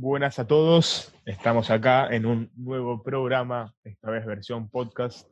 [0.00, 5.28] Buenas a todos, estamos acá en un nuevo programa, esta vez versión podcast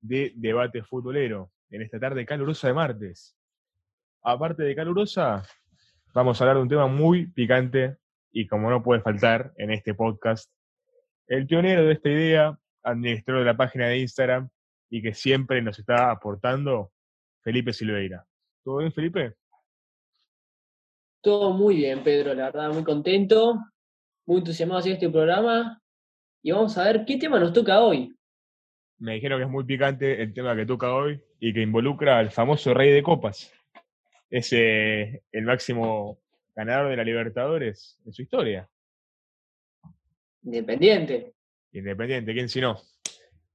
[0.00, 3.36] de Debate Futbolero, en esta tarde calurosa de martes.
[4.22, 5.42] Aparte de calurosa,
[6.14, 7.98] vamos a hablar de un tema muy picante
[8.32, 10.50] y como no puede faltar en este podcast,
[11.26, 14.48] el pionero de esta idea, administrador de la página de Instagram
[14.88, 16.92] y que siempre nos está aportando,
[17.42, 18.24] Felipe Silveira.
[18.64, 19.34] ¿Todo bien, Felipe?
[21.20, 23.58] Todo muy bien, Pedro, la verdad, muy contento,
[24.28, 25.82] muy entusiasmado hacer este programa
[26.42, 28.14] y vamos a ver qué tema nos toca hoy.
[28.98, 32.30] Me dijeron que es muy picante el tema que toca hoy y que involucra al
[32.30, 33.50] famoso Rey de Copas.
[34.28, 36.18] Es eh, el máximo
[36.54, 38.68] ganador de la Libertadores en su historia.
[40.42, 41.32] Independiente.
[41.72, 42.78] Independiente, ¿quién si no?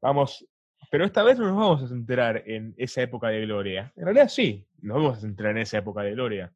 [0.01, 0.43] Vamos,
[0.89, 3.93] pero esta vez no nos vamos a centrar en esa época de gloria.
[3.95, 6.51] En realidad sí, nos vamos a centrar en esa época de gloria.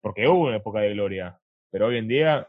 [0.00, 1.36] Porque hubo una época de gloria.
[1.72, 2.48] Pero hoy en día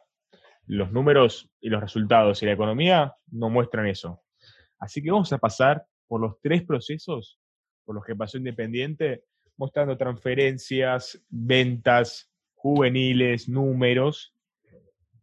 [0.68, 4.22] los números y los resultados y la economía no muestran eso.
[4.80, 7.39] Así que vamos a pasar por los tres procesos
[7.86, 9.23] por los que pasó Independiente,
[9.58, 14.34] mostrando transferencias, ventas, juveniles, números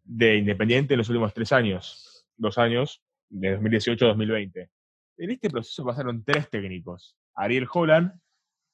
[0.04, 4.70] de Independiente en los últimos tres años, dos años, de 2018 a 2020.
[5.18, 7.16] En este proceso pasaron tres técnicos.
[7.34, 8.12] Ariel Holland,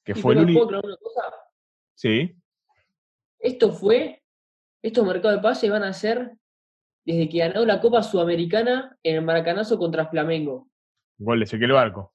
[0.03, 0.67] que fue el único...
[0.67, 1.21] una cosa?
[1.95, 2.35] Sí.
[3.39, 4.21] Esto fue,
[4.81, 6.33] estos mercados de pases van a ser
[7.09, 10.69] desde que ganó la Copa Sudamericana en el Maracanazo contra Flamengo.
[11.17, 12.13] Gol de Ezequiel Barco.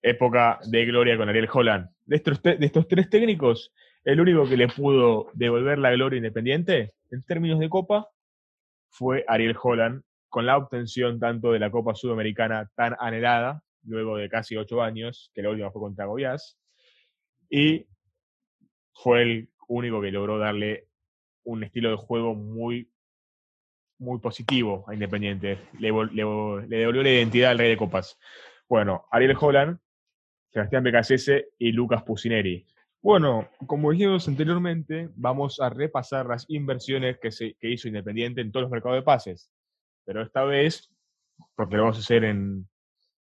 [0.00, 1.88] Época de gloria con Ariel Holland.
[2.06, 3.72] De estos, de estos tres técnicos,
[4.04, 8.08] el único que le pudo devolver la gloria independiente en términos de Copa
[8.90, 14.28] fue Ariel Holland, con la obtención tanto de la Copa Sudamericana tan anhelada, luego de
[14.28, 16.60] casi ocho años, que la última fue contra Goiás,
[17.50, 17.88] y
[18.94, 20.86] fue el único que logró darle
[21.44, 22.91] un estilo de juego muy
[24.02, 25.58] muy positivo a Independiente.
[25.78, 28.18] Le, devolvió la identidad al Rey de Copas.
[28.68, 29.78] Bueno, Ariel Holland,
[30.50, 32.66] Sebastián Becasese y Lucas Pusineri.
[33.00, 38.64] Bueno, como dijimos anteriormente, vamos a repasar las inversiones que, se, hizo Independiente en todos
[38.64, 39.50] los mercados de pases.
[40.04, 40.92] Pero esta vez,
[41.54, 42.68] porque lo vamos a hacer en,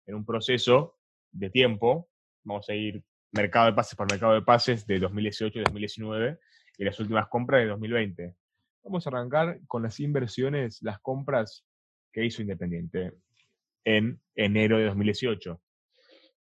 [0.06, 0.96] en un proceso
[1.32, 2.08] de tiempo,
[2.44, 6.38] vamos a ir mercado de pases por mercado de pases de 2018 y 2019
[6.78, 8.34] y las últimas compras de 2020.
[8.82, 11.64] Vamos a arrancar con las inversiones, las compras
[12.12, 13.12] que hizo Independiente
[13.84, 15.60] en enero de 2018.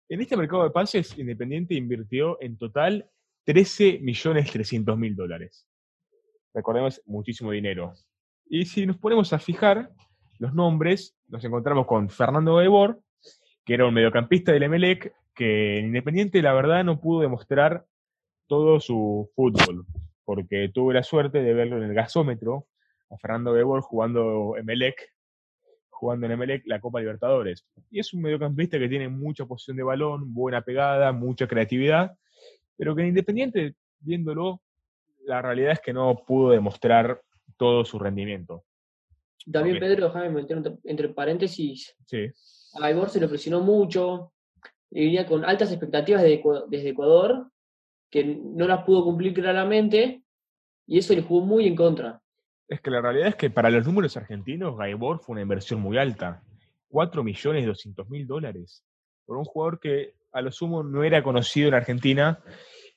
[0.09, 3.09] En este mercado de pases, Independiente invirtió en total
[3.45, 5.67] 13.300.000 dólares.
[6.53, 7.93] Recordemos, muchísimo dinero.
[8.49, 9.91] Y si nos ponemos a fijar
[10.39, 13.01] los nombres, nos encontramos con Fernando Gaibor,
[13.65, 17.85] que era un mediocampista del Emelec, que en Independiente la verdad no pudo demostrar
[18.47, 19.85] todo su fútbol
[20.31, 22.67] porque tuve la suerte de verlo en el gasómetro,
[23.09, 25.11] a Fernando Bebor jugando Emelec,
[25.89, 27.65] jugando en Emelec la Copa Libertadores.
[27.89, 32.13] Y es un mediocampista que tiene mucha posición de balón, buena pegada, mucha creatividad,
[32.77, 34.61] pero que en Independiente, viéndolo,
[35.25, 37.21] la realidad es que no pudo demostrar
[37.57, 38.63] todo su rendimiento.
[39.51, 41.93] También Pedro, déjame meter entre paréntesis.
[42.05, 42.31] Sí.
[42.75, 44.31] A Bebor se le presionó mucho,
[44.89, 47.51] venía con altas expectativas desde Ecuador,
[48.09, 50.20] que no las pudo cumplir claramente
[50.87, 52.21] y eso le jugó muy en contra.
[52.67, 55.97] Es que la realidad es que para los números argentinos, Gaibor fue una inversión muy
[55.97, 56.43] alta.
[56.87, 58.83] 4 millones 200 mil dólares.
[59.25, 62.39] Por un jugador que a lo sumo no era conocido en Argentina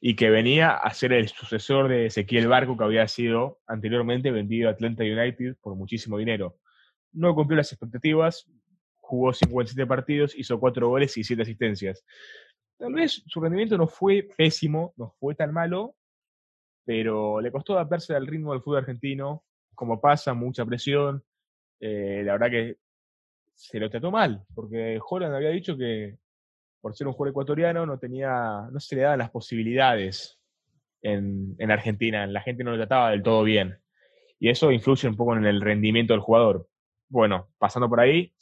[0.00, 4.68] y que venía a ser el sucesor de Ezequiel Barco, que había sido anteriormente vendido
[4.68, 6.56] a Atlanta United por muchísimo dinero.
[7.12, 8.46] No cumplió las expectativas,
[8.96, 12.04] jugó 57 partidos, hizo 4 goles y 7 asistencias.
[12.76, 15.94] Tal vez su rendimiento no fue pésimo, no fue tan malo,
[16.84, 21.22] pero le costó adaptarse al ritmo del fútbol argentino, como pasa, mucha presión.
[21.80, 22.78] Eh, la verdad que
[23.54, 26.18] se lo trató mal, porque Holland había dicho que
[26.80, 30.38] por ser un jugador ecuatoriano no tenía, no se le daban las posibilidades
[31.02, 33.78] en, en Argentina, la gente no lo trataba del todo bien.
[34.38, 36.68] Y eso influye un poco en el rendimiento del jugador.
[37.08, 38.34] Bueno, pasando por ahí,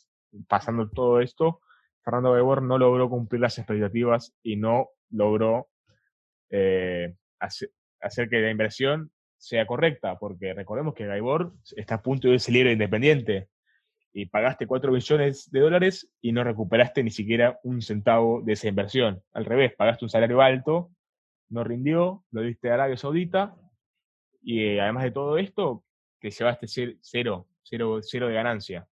[0.49, 1.61] pasando todo esto,
[2.03, 5.69] Fernando Gaibor no logró cumplir las expectativas y no logró
[6.51, 7.71] eh, hacer,
[8.29, 13.49] que la inversión sea correcta, porque recordemos que Gaibor está a punto de salir independiente
[14.13, 18.69] y pagaste 4 millones de dólares y no recuperaste ni siquiera un centavo de esa
[18.69, 19.23] inversión.
[19.33, 20.91] Al revés, pagaste un salario alto,
[21.49, 23.57] no rindió, lo diste a Arabia Saudita
[24.43, 25.85] y eh, además de todo esto,
[26.21, 26.67] te llevaste
[27.01, 28.87] cero, cero, cero de ganancia.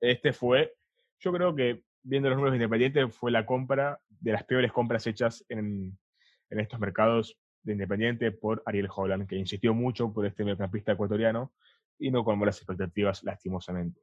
[0.00, 0.74] Este fue
[1.22, 5.44] yo creo que, viendo los números independientes, fue la compra de las peores compras hechas
[5.48, 5.96] en,
[6.50, 11.52] estos mercados de Independiente por Ariel Holland, que insistió mucho por este mediocampista ecuatoriano
[11.98, 14.00] y no colmó las expectativas lastimosamente.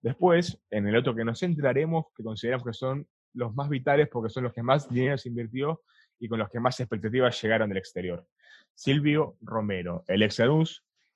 [0.00, 4.30] Después, en el otro que nos centraremos, que consideramos que son los más vitales porque
[4.30, 5.82] son los que más dinero se invirtió
[6.18, 8.26] y con los que más expectativas llegaron del exterior.
[8.74, 10.40] Silvio Romero, el ex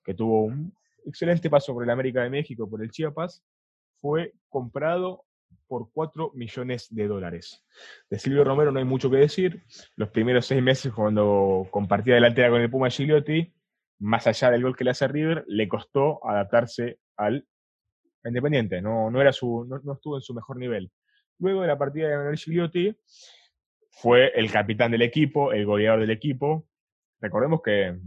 [0.05, 0.75] que tuvo un
[1.05, 3.45] excelente paso por el América de México, por el Chiapas,
[4.01, 5.25] fue comprado
[5.67, 7.65] por 4 millones de dólares.
[8.11, 9.65] De Silvio Romero no hay mucho que decir.
[9.97, 13.53] Los primeros seis meses, cuando compartía delantera con el Puma Gigliotti,
[14.01, 17.47] más allá del gol que le hace River, le costó adaptarse al
[18.25, 18.81] Independiente.
[18.81, 20.91] No, no, era su, no, estuvo en su mejor nivel.
[21.39, 22.97] Luego de la partida de Manuel Gigliotti,
[23.91, 26.69] fue el capitán del equipo, el goleador del equipo.
[27.21, 27.99] Recordemos que,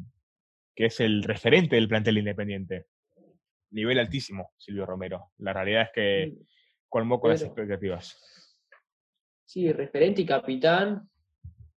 [0.75, 2.85] que es el referente del plantel Independiente.
[3.71, 5.31] Nivel altísimo, Silvio Romero.
[5.39, 6.33] La realidad es que
[6.95, 8.15] colmó con las expectativas.
[9.43, 11.09] Sí, referente y capitán.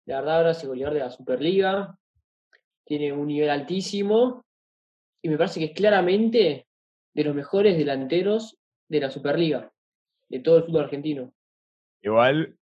[0.06, 1.98] La verdad, ahora es el goleador de la Superliga.
[2.86, 4.46] Tiene un nivel altísimo.
[5.24, 6.68] Y me parece que es claramente
[7.16, 9.74] de los mejores delanteros de la Superliga,
[10.30, 11.34] de todo el fútbol argentino.
[12.04, 12.56] Igual,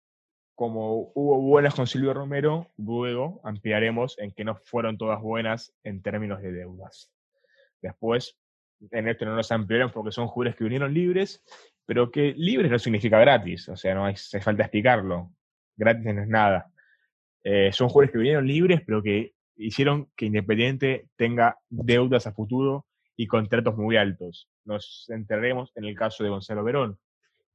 [0.54, 6.02] como hubo buenas con Silvio Romero, luego ampliaremos en que no fueron todas buenas en
[6.02, 7.10] términos de deudas.
[7.82, 8.38] Después,
[8.92, 11.42] en esto no nos ampliaremos porque son jugadores que vinieron libres,
[11.86, 15.31] pero que libres no significa gratis, o sea, no hace falta explicarlo.
[15.76, 16.70] Gratis no es nada.
[17.42, 22.86] Eh, son jugadores que vinieron libres, pero que hicieron que Independiente tenga deudas a futuro
[23.16, 24.48] y contratos muy altos.
[24.64, 26.98] Nos enterremos en el caso de Gonzalo Verón,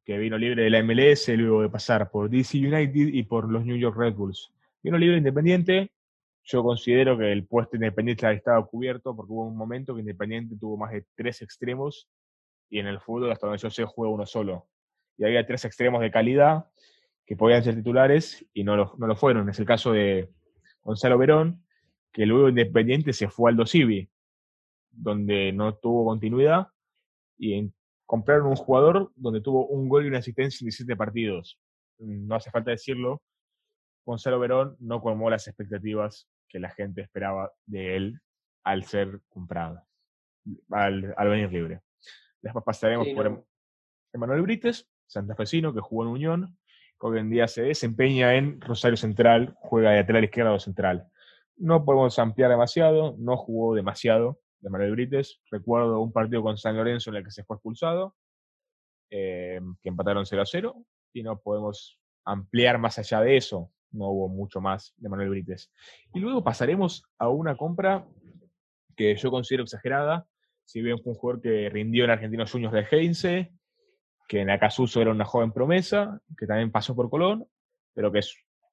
[0.05, 3.65] que vino libre de la MLS luego de pasar por DC United y por los
[3.65, 4.53] New York Red Bulls.
[4.83, 5.91] Vino libre independiente.
[6.43, 10.77] Yo considero que el puesto independiente estaba cubierto porque hubo un momento que Independiente tuvo
[10.77, 12.07] más de tres extremos
[12.69, 14.67] y en el fútbol, hasta donde yo sé, juega uno solo.
[15.17, 16.65] Y había tres extremos de calidad
[17.25, 19.49] que podían ser titulares y no lo, no lo fueron.
[19.49, 20.29] Es el caso de
[20.81, 21.63] Gonzalo Verón,
[22.11, 24.09] que luego Independiente se fue al Dosivi
[24.91, 26.67] donde no tuvo continuidad,
[27.37, 27.71] y
[28.05, 31.59] compraron un jugador donde tuvo un gol y una asistencia en 17 partidos.
[31.99, 33.21] No hace falta decirlo,
[34.05, 38.19] Gonzalo Verón no colmó las expectativas que la gente esperaba de él
[38.63, 39.81] al ser comprado,
[40.71, 41.81] al, venir libre.
[42.41, 43.45] Después pasaremos por
[44.13, 46.57] Emanuel Brites, santafesino, que jugó en Unión,
[46.99, 51.09] que hoy en día se desempeña en Rosario Central, juega de lateral izquierdo o central.
[51.57, 55.41] No podemos ampliar demasiado, no jugó demasiado, de Manuel Brites.
[55.51, 58.15] Recuerdo un partido con San Lorenzo en el que se fue expulsado,
[59.09, 63.71] eh, que empataron 0 a 0, y no podemos ampliar más allá de eso.
[63.91, 65.71] No hubo mucho más de Manuel Brites.
[66.13, 68.07] Y luego pasaremos a una compra
[68.95, 70.27] que yo considero exagerada.
[70.69, 73.51] Si bien fue un jugador que rindió en Argentinos Juniors de Heinze,
[74.27, 77.47] que en Acasuso era una joven promesa, que también pasó por Colón,
[77.95, 78.19] pero que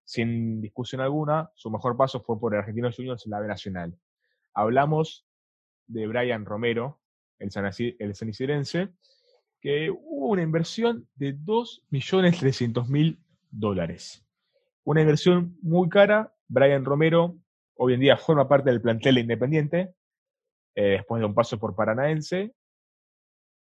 [0.05, 3.99] sin discusión alguna, su mejor paso fue por Argentinos Juniors en la B Nacional.
[4.53, 5.27] Hablamos
[5.87, 7.01] de Brian Romero,
[7.39, 8.91] el, San, el sanicirense,
[9.59, 13.17] que hubo una inversión de 2.300.000
[13.51, 14.23] dólares.
[14.85, 16.35] Una inversión muy cara.
[16.47, 17.39] Brian Romero
[17.77, 19.95] hoy en día forma parte del plantel Independiente,
[20.77, 22.55] eh, después de un paso por Paranaense,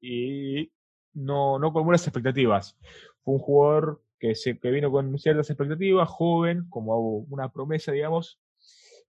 [0.02, 0.70] y
[1.14, 2.76] no, no con buenas expectativas.
[3.22, 8.38] Fue un jugador que, se, que vino con ciertas expectativas, joven, como una promesa, digamos,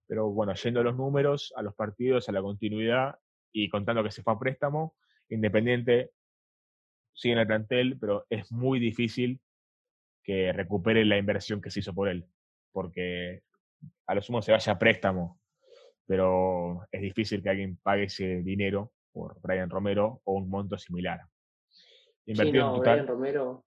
[0.06, 3.18] pero bueno, yendo a los números, a los partidos, a la continuidad
[3.52, 4.94] y contando que se fue a préstamo,
[5.28, 6.12] Independiente
[7.12, 9.40] sigue en el plantel, pero es muy difícil
[10.22, 12.26] que recupere la inversión que se hizo por él,
[12.72, 13.42] porque
[14.06, 15.40] a lo sumo se vaya a préstamo,
[16.06, 21.20] pero es difícil que alguien pague ese dinero por Brian Romero o un monto similar.
[22.26, 23.64] Invertido sí, Brian Romero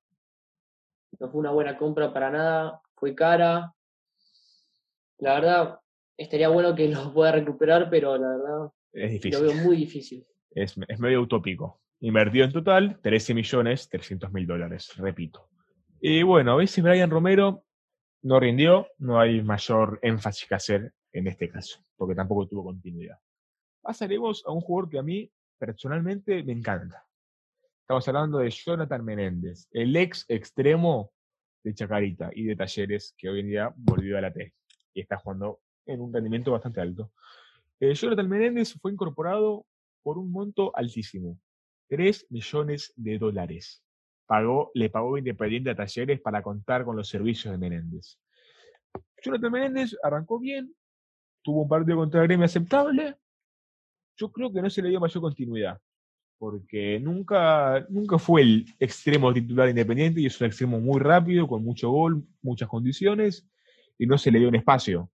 [1.19, 3.74] no fue una buena compra para nada, fue cara.
[5.17, 5.79] La verdad,
[6.17, 9.41] estaría bueno que lo pueda recuperar, pero la verdad es difícil.
[9.41, 10.25] lo veo muy difícil.
[10.51, 11.81] Es, medio utópico.
[12.01, 15.50] Invertido en total 13 millones 300 mil dólares, repito.
[16.00, 17.65] Y bueno, a veces Brian Romero
[18.22, 23.19] no rindió, no hay mayor énfasis que hacer en este caso, porque tampoco tuvo continuidad.
[23.81, 27.05] Pasaremos a un jugador que a mí personalmente me encanta.
[27.81, 31.11] Estamos hablando de Jonathan Menéndez, el ex extremo
[31.61, 34.53] de Chacarita y de Talleres, que hoy en día volvió a la T
[34.93, 37.11] y está jugando en un rendimiento bastante alto.
[37.81, 39.65] Eh, Jonathan Menéndez fue incorporado
[40.01, 41.37] por un monto altísimo,
[41.89, 43.83] 3 millones de dólares.
[44.25, 48.17] Pagó, le pagó Independiente a Talleres para contar con los servicios de Menéndez.
[49.21, 50.73] Jonathan Menéndez arrancó bien,
[51.41, 53.15] tuvo un partido contra Gremio aceptable.
[54.17, 55.79] Yo creo que no se le dio mayor continuidad,
[56.38, 61.63] porque nunca, nunca fue el extremo titular independiente y es un extremo muy rápido, con
[61.63, 63.48] mucho gol, muchas condiciones,
[63.98, 65.10] y no se le dio un espacio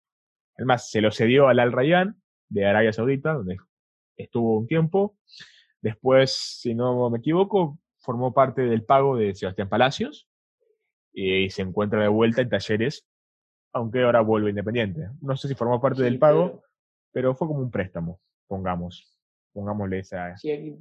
[0.57, 2.15] Además, se lo cedió al Al Rayyan
[2.49, 3.57] de Arabia Saudita, donde
[4.17, 5.17] estuvo un tiempo.
[5.81, 10.27] Después, si no me equivoco, formó parte del pago de Sebastián Palacios
[11.13, 13.05] y se encuentra de vuelta en talleres,
[13.75, 15.09] aunque ahora vuelve independiente.
[15.21, 16.63] No sé si formó parte del pago,
[17.11, 17.35] pero...
[17.35, 19.19] fue como un préstamo, pongamos.
[19.53, 20.35] Pongámosle esa.
[20.37, 20.77] Sí, hay,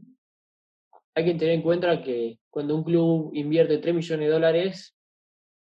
[1.16, 4.96] hay que tener en cuenta que cuando un club invierte 3 millones de dólares,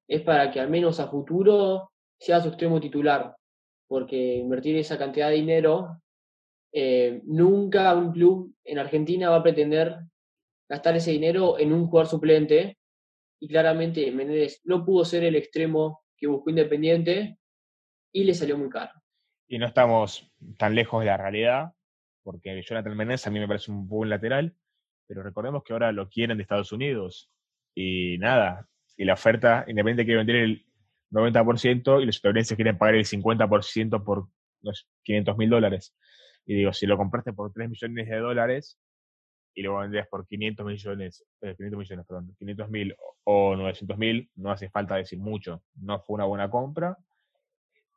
[0.06, 3.34] es para que al menos a futuro sea su extremo titular,
[3.88, 6.02] porque invertir esa cantidad de dinero,
[6.72, 10.00] eh, nunca un club en Argentina va a pretender
[10.68, 12.76] gastar ese dinero en un jugador suplente,
[13.40, 17.38] y claramente Menezes no pudo ser el extremo que buscó Independiente
[18.12, 18.92] y le salió muy caro.
[19.48, 21.72] Y no estamos tan lejos de la realidad,
[22.22, 24.56] porque Jonathan Menezes a mí me parece un buen lateral,
[25.06, 27.30] pero recordemos que ahora lo quieren de Estados Unidos
[27.74, 30.66] y nada, y la oferta Independiente quiere vender el
[31.10, 34.28] 90% y los estadounidenses quieren pagar el 50% por
[34.62, 35.94] los 500 mil dólares.
[36.46, 38.78] Y digo, si lo compraste por 3 millones de dólares
[39.56, 42.94] y lo vendrías por 500 millones, 500 eh, millones, perdón, 500 mil
[43.24, 45.62] o 900 mil, no hace falta decir mucho.
[45.76, 46.96] No fue una buena compra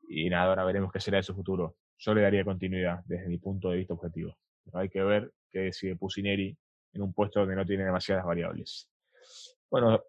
[0.07, 1.75] y nada, ahora veremos qué será de su futuro.
[1.97, 4.37] Yo le daría continuidad desde mi punto de vista objetivo.
[4.71, 6.57] hay que ver qué decide Pusineri
[6.93, 8.89] en un puesto donde no tiene demasiadas variables.
[9.69, 10.01] Bueno,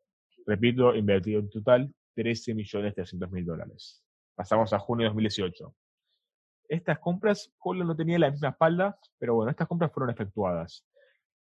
[0.47, 4.04] repito, invertido en total 13 millones 300 mil dólares.
[4.37, 5.75] Pasamos a junio de 2018.
[6.69, 10.87] Estas compras, Polo no tenía la misma espalda, pero bueno, estas compras fueron efectuadas.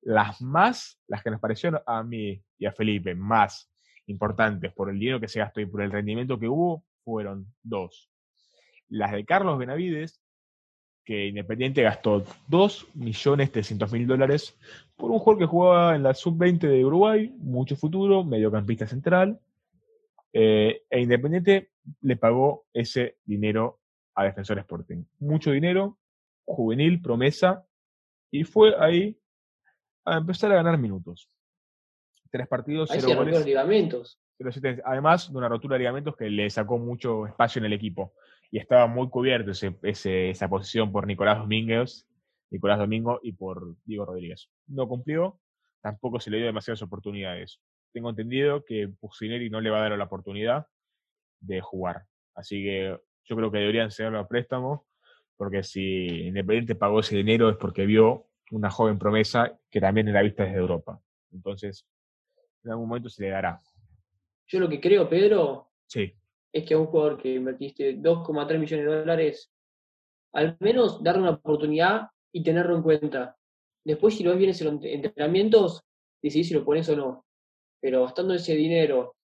[0.03, 3.71] Las más, las que nos parecieron a mí y a Felipe más
[4.07, 8.11] importantes por el dinero que se gastó y por el rendimiento que hubo, fueron dos.
[8.89, 10.21] Las de Carlos Benavides,
[11.05, 14.59] que Independiente gastó 2.300.000 dólares
[14.97, 19.41] por un jugador que jugaba en la sub-20 de Uruguay, mucho futuro, mediocampista central,
[20.33, 21.71] eh, e Independiente
[22.03, 23.81] le pagó ese dinero
[24.15, 25.05] a Defensor Sporting.
[25.21, 25.99] Mucho dinero,
[26.45, 27.65] juvenil, promesa,
[28.31, 29.18] y fue ahí
[30.15, 31.31] a empezar a ganar minutos.
[32.31, 33.45] Tres partidos, cero goles.
[33.45, 34.21] ligamentos.
[34.85, 38.15] Además de una rotura de ligamentos que le sacó mucho espacio en el equipo
[38.51, 42.07] y estaba muy cubierto ese, esa posición por Nicolás Domínguez,
[42.51, 44.49] Nicolás Domingo y por Diego Rodríguez.
[44.67, 45.41] No cumplió,
[45.81, 47.61] tampoco se le dio demasiadas oportunidades.
[47.93, 50.67] Tengo entendido que Pusineri no le va a dar la oportunidad
[51.41, 52.05] de jugar.
[52.35, 54.87] Así que yo creo que deberían ser a préstamo,
[55.37, 60.23] porque si Independiente pagó ese dinero es porque vio una joven promesa que también era
[60.23, 61.01] vista desde Europa.
[61.33, 61.87] Entonces,
[62.65, 63.61] en algún momento se le dará.
[64.47, 66.15] Yo lo que creo, Pedro, sí
[66.53, 69.53] es que a un jugador que invertiste 2,3 millones de dólares,
[70.33, 73.37] al menos darle una oportunidad y tenerlo en cuenta.
[73.85, 75.83] Después, si lo ves bien en entrenamientos,
[76.23, 77.27] decidís si lo pones o no.
[77.81, 79.17] Pero gastando ese dinero,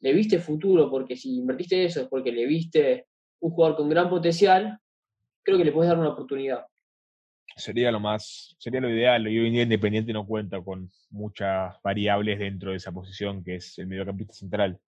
[0.00, 3.06] le viste futuro, porque si invertiste eso es porque le viste
[3.40, 4.78] un jugador con gran potencial,
[5.42, 6.66] creo que le puedes dar una oportunidad.
[7.58, 9.28] Sería lo más, sería lo ideal.
[9.28, 13.56] Y hoy en día Independiente no cuenta con muchas variables dentro de esa posición que
[13.56, 14.80] es el mediocampista central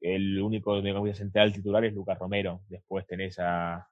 [0.00, 2.62] el único mediocampista central titular es Lucas Romero.
[2.68, 3.86] Después tenés a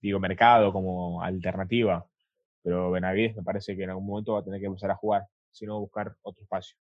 [0.00, 2.06] Diego Mercado como alternativa.
[2.62, 5.26] Pero Benavides me parece que en algún momento va a tener que empezar a jugar,
[5.50, 6.76] sino buscar otro espacio.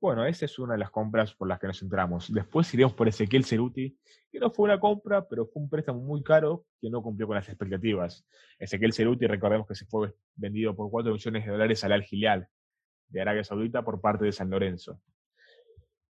[0.00, 2.32] Bueno, esa es una de las compras por las que nos centramos.
[2.32, 3.98] Después iremos por Ezequiel Ceruti,
[4.30, 7.34] que no fue una compra, pero fue un préstamo muy caro que no cumplió con
[7.34, 8.24] las expectativas.
[8.58, 12.48] Ezequiel Ceruti, recordemos que se fue vendido por 4 millones de dólares al Al
[13.08, 15.00] de Arabia Saudita por parte de San Lorenzo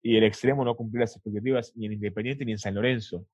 [0.01, 3.25] y el extremo no cumplió las expectativas ni en Independiente ni en San Lorenzo.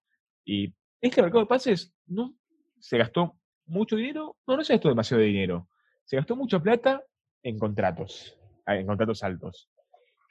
[0.44, 2.36] Y este mercado de pases no
[2.80, 5.68] se gastó mucho dinero, no, no se gastó demasiado dinero,
[6.04, 7.04] se gastó mucha plata
[7.44, 8.38] en contratos,
[8.68, 9.70] en contratos altos.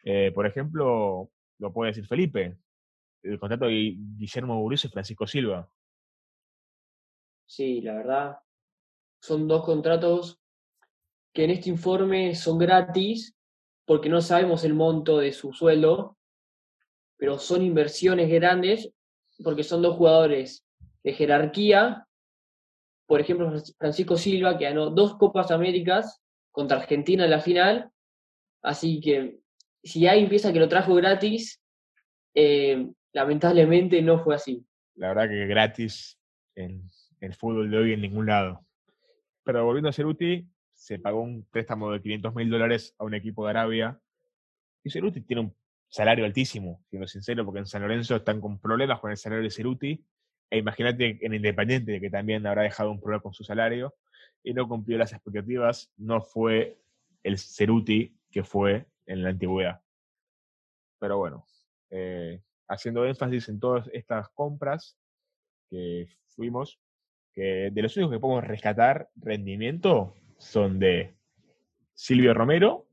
[0.05, 2.59] Eh, por ejemplo, lo puede decir Felipe,
[3.23, 5.69] el contrato de Guillermo Burrizo y Francisco Silva.
[7.47, 8.39] Sí, la verdad,
[9.21, 10.39] son dos contratos
[11.33, 13.35] que en este informe son gratis
[13.87, 16.17] porque no sabemos el monto de su sueldo,
[17.17, 18.93] pero son inversiones grandes
[19.43, 20.67] porque son dos jugadores
[21.03, 22.07] de jerarquía.
[23.07, 27.91] Por ejemplo, Francisco Silva, que ganó dos Copas Américas contra Argentina en la final.
[28.63, 29.41] Así que
[29.85, 31.63] si hay empieza que lo trajo gratis,
[32.35, 34.67] eh, lamentablemente no fue así.
[34.97, 36.19] La verdad que gratis
[36.55, 38.65] en, el fútbol de hoy en ningún lado.
[39.45, 43.45] Pero volviendo a Ceruti, se pagó un préstamo de 500 mil dólares a un equipo
[43.45, 44.01] de Arabia.
[44.83, 45.57] Y Ceruti tiene un
[45.89, 49.51] salario altísimo, siendo sincero, porque en San Lorenzo están con problemas con el salario de
[49.51, 50.05] Ceruti.
[50.51, 53.95] E imagínate en Independiente, que también habrá dejado un problema con su salario
[54.43, 56.79] y no cumplió las expectativas, no fue
[57.23, 59.81] el Ceruti que fue en la antigüedad.
[60.99, 61.47] Pero bueno,
[61.91, 64.97] eh, haciendo énfasis en todas estas compras,
[65.69, 66.81] que fuimos,
[67.33, 71.15] que de los únicos que podemos rescatar rendimiento son de
[71.95, 72.87] Silvio Romero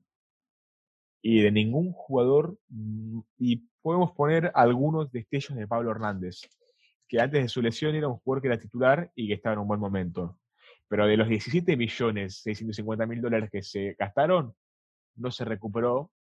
[1.22, 6.41] y de ningún jugador, mm, y podemos poner algunos destellos de Pablo Hernández,
[7.08, 9.60] que antes de su lesión era un jugador que era titular y que estaba en
[9.60, 10.39] un buen momento.
[10.88, 14.56] Pero de los 17 millones 650 mil dólares que se gastaron,
[15.15, 16.12] no se recuperó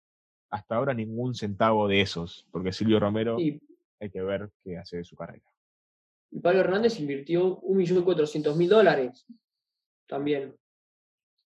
[0.50, 5.04] hasta ahora ningún centavo de esos, porque Silvio Romero hay que ver qué hace de
[5.04, 5.44] su carrera.
[6.30, 9.26] Y Pablo Hernández invirtió 1.400.000 dólares
[10.06, 10.56] también.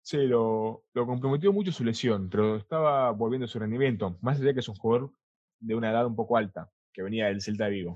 [0.02, 4.52] Sí, lo, lo, comprometió mucho su lesión, pero estaba volviendo a su rendimiento, más allá
[4.52, 5.12] que es un jugador
[5.60, 7.94] de una edad un poco alta, que venía del Celta de Vigo.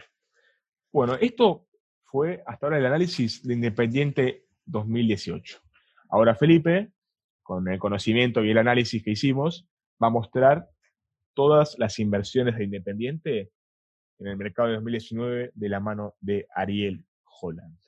[0.92, 1.66] Bueno, esto
[2.04, 5.58] fue hasta ahora el análisis de Independiente 2018.
[6.10, 6.92] Ahora Felipe,
[7.46, 9.68] con el conocimiento y el análisis que hicimos,
[10.02, 10.68] va a mostrar
[11.32, 13.52] todas las inversiones de Independiente
[14.18, 17.06] en el mercado de 2019 de la mano de Ariel
[17.40, 17.78] Holland.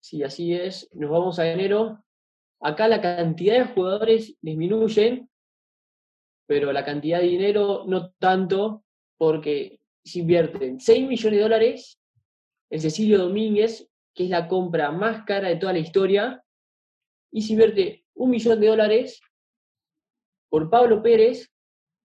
[0.00, 0.88] Sí, así es.
[0.92, 2.04] Nos vamos a enero.
[2.60, 5.28] Acá la cantidad de jugadores disminuye,
[6.46, 8.84] pero la cantidad de dinero no tanto,
[9.16, 12.00] porque se invierten 6 millones de dólares
[12.70, 16.41] en Cecilio Domínguez, que es la compra más cara de toda la historia,
[17.32, 19.20] y se invierte un millón de dólares
[20.48, 21.50] por Pablo Pérez,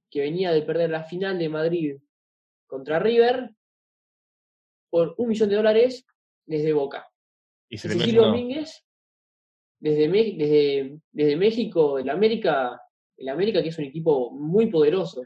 [0.10, 1.98] que venía de perder la final de Madrid
[2.66, 3.52] contra River,
[4.90, 6.06] por un millón de dólares
[6.46, 7.08] desde Boca.
[7.70, 8.86] Y Cecilio Domínguez,
[9.80, 12.82] desde, desde, desde México, el América,
[13.18, 15.26] el América, que es un equipo muy poderoso.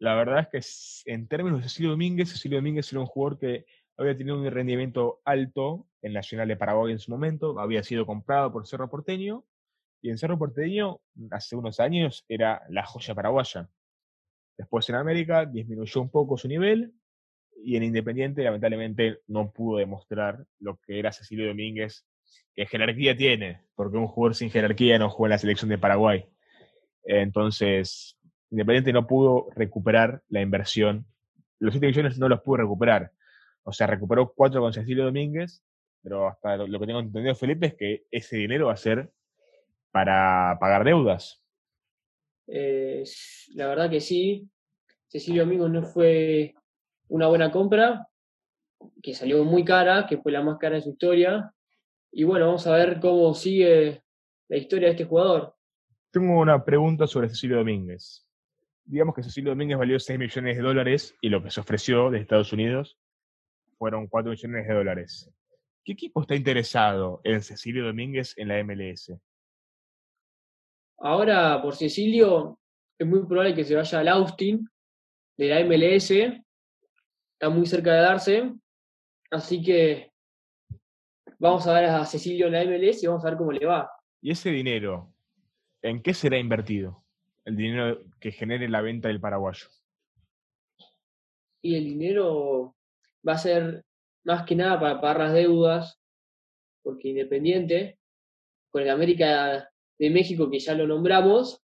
[0.00, 3.64] La verdad es que en términos de Cecilio Domínguez, Cecilio Domínguez era un jugador que
[3.96, 8.52] había tenido un rendimiento alto en Nacional de Paraguay en su momento, había sido comprado
[8.52, 9.44] por Cerro Porteño,
[10.00, 13.68] y en Cerro Porteño hace unos años era la joya paraguaya.
[14.58, 16.92] Después en América disminuyó un poco su nivel,
[17.64, 22.04] y en Independiente lamentablemente no pudo demostrar lo que era Cecilio Domínguez,
[22.54, 26.26] que jerarquía tiene, porque un jugador sin jerarquía no juega en la selección de Paraguay.
[27.04, 28.18] Entonces,
[28.50, 31.06] Independiente no pudo recuperar la inversión.
[31.58, 33.12] Los 7 millones no los pudo recuperar.
[33.64, 35.62] O sea, recuperó 4 con Cecilio Domínguez,
[36.02, 39.10] pero hasta lo, que tengo entendido, Felipe, es que ese dinero va a ser
[39.90, 41.42] para pagar deudas.
[42.48, 43.04] Eh,
[43.54, 44.48] la verdad que sí.
[45.08, 46.54] Cecilio Domínguez no fue
[47.08, 48.08] una buena compra,
[49.02, 51.52] que salió muy cara, que fue la más cara de su historia.
[52.10, 54.02] Y bueno, vamos a ver cómo sigue
[54.48, 55.54] la historia de este jugador.
[56.10, 58.26] Tengo una pregunta sobre Cecilio Domínguez.
[58.84, 62.18] Digamos que Cecilio Domínguez valió 6 millones de dólares y lo que se ofreció de
[62.18, 62.98] Estados Unidos
[63.82, 65.28] fueron 4 millones de dólares.
[65.84, 69.12] ¿Qué equipo está interesado en Cecilio Domínguez en la MLS?
[70.98, 72.60] Ahora, por Cecilio,
[72.96, 74.70] es muy probable que se vaya al Austin
[75.36, 76.12] de la MLS.
[76.12, 78.52] Está muy cerca de darse.
[79.32, 80.12] Así que
[81.40, 83.90] vamos a ver a Cecilio en la MLS y vamos a ver cómo le va.
[84.20, 85.12] ¿Y ese dinero,
[85.82, 87.04] en qué será invertido?
[87.44, 89.66] El dinero que genere la venta del paraguayo.
[91.60, 92.76] Y el dinero
[93.26, 93.84] va a ser
[94.24, 96.00] más que nada para pagar las deudas,
[96.82, 97.98] porque Independiente,
[98.70, 101.62] con el América de México, que ya lo nombramos,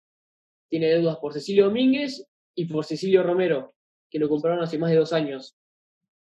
[0.70, 3.74] tiene deudas por Cecilio Domínguez y por Cecilio Romero,
[4.10, 5.58] que lo compraron hace más de dos años.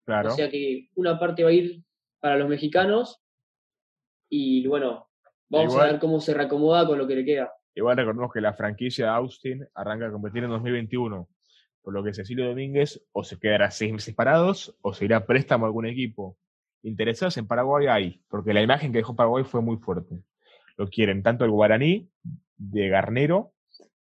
[0.06, 0.30] Claro.
[0.30, 1.84] O sea que una parte va a ir
[2.20, 3.20] para los mexicanos
[4.30, 5.10] y bueno,
[5.50, 7.54] vamos a ver cómo se reacomoda con lo que le queda.
[7.76, 11.30] Igual recordemos que la franquicia Austin arranca a competir en 2021
[11.88, 15.26] por lo que Cecilio Domínguez o se quedará seis meses parados o se irá a
[15.26, 16.38] préstamo a algún equipo.
[16.84, 20.22] Interesados en Paraguay hay, porque la imagen que dejó Paraguay fue muy fuerte.
[20.76, 22.10] Lo quieren tanto el Guaraní
[22.58, 23.54] de Garnero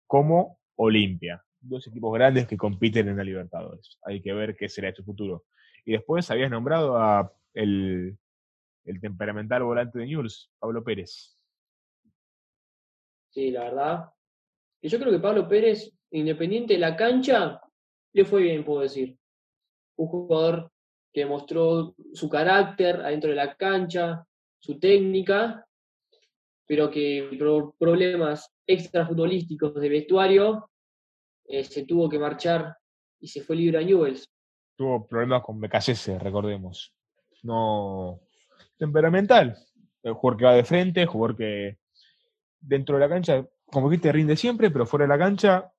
[0.04, 1.44] como Olimpia.
[1.60, 4.00] Dos equipos grandes que compiten en la Libertadores.
[4.02, 5.44] Hay que ver qué será su futuro.
[5.84, 8.18] Y después habías nombrado a el,
[8.84, 11.38] el temperamental volante de News, Pablo Pérez.
[13.30, 14.10] Sí, la verdad.
[14.80, 17.60] Y yo creo que Pablo Pérez, independiente de la cancha,
[18.16, 19.14] le fue bien, puedo decir.
[19.96, 20.72] Un jugador
[21.12, 24.26] que mostró su carácter adentro de la cancha,
[24.58, 25.66] su técnica,
[26.66, 30.70] pero que por problemas extrafutbolísticos de vestuario
[31.44, 32.74] eh, se tuvo que marchar
[33.20, 34.30] y se fue libre a Newells.
[34.76, 36.94] Tuvo problemas con BKC, recordemos.
[37.42, 38.20] No.
[38.78, 39.58] Temperamental.
[40.02, 41.76] El jugador que va de frente, jugador que
[42.60, 45.70] dentro de la cancha, como que te rinde siempre, pero fuera de la cancha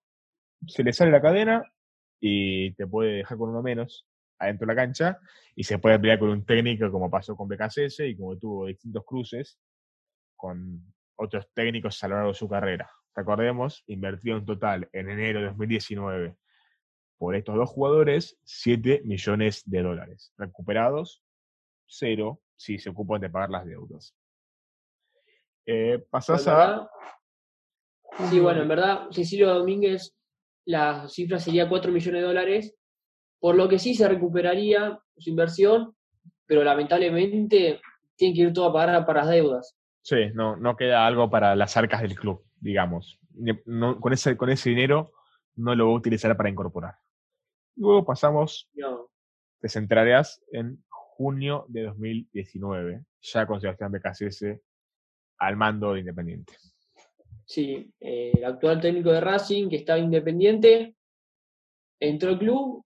[0.67, 1.63] se le sale la cadena
[2.19, 4.07] y te puede dejar con uno menos
[4.39, 5.19] adentro de la cancha
[5.55, 9.03] y se puede pelear con un técnico como pasó con BKCS y como tuvo distintos
[9.05, 9.59] cruces
[10.35, 12.89] con otros técnicos a lo largo de su carrera.
[13.15, 16.35] Recordemos, invertió en total en enero de 2019
[17.17, 20.33] por estos dos jugadores 7 millones de dólares.
[20.37, 21.23] Recuperados,
[21.87, 24.15] cero si se ocupan de pagar las deudas.
[25.65, 26.89] Eh, pasás a...
[28.29, 30.16] Sí, bueno, en verdad, Cecilio Domínguez,
[30.67, 32.75] la cifra sería 4 millones de dólares,
[33.39, 35.95] por lo que sí se recuperaría su inversión,
[36.45, 37.79] pero lamentablemente
[38.17, 39.77] tiene que ir todo a pagar para las deudas.
[40.01, 43.17] Sí, no, no queda algo para las arcas del club, digamos.
[44.01, 45.13] con, ese, con ese dinero
[45.55, 46.95] no lo va a utilizar para incorporar.
[47.77, 48.69] Luego pasamos,
[49.61, 54.61] te centrarás en junio de 2019, ya con Sebastián Becasese
[55.37, 56.53] al mando de Independiente.
[57.47, 60.95] Sí, eh, el actual técnico de Racing, que estaba independiente,
[61.97, 62.85] entró al club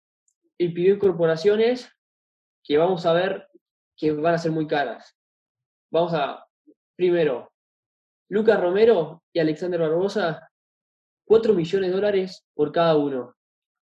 [0.56, 1.92] y pidió incorporaciones
[2.64, 3.50] que vamos a ver
[3.98, 5.18] que van a ser muy caras.
[5.92, 6.46] Vamos a,
[6.96, 7.52] primero,
[8.30, 10.48] Lucas Romero y Alexander Barbosa,
[11.26, 13.36] 4 millones de dólares por cada uno,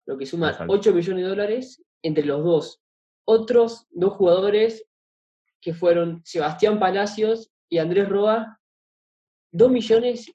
[0.06, 2.82] lo que suma 8 millones de dólares entre los dos.
[3.26, 4.86] Otros dos jugadores
[5.62, 8.60] que fueron Sebastián Palacios y Andrés Roa,
[9.52, 10.34] 2 millones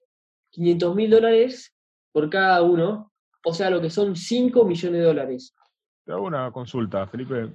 [0.55, 1.75] 500 mil dólares
[2.12, 3.12] por cada uno,
[3.45, 5.55] o sea, lo que son 5 millones de dólares.
[6.05, 7.51] Te hago una consulta, Felipe.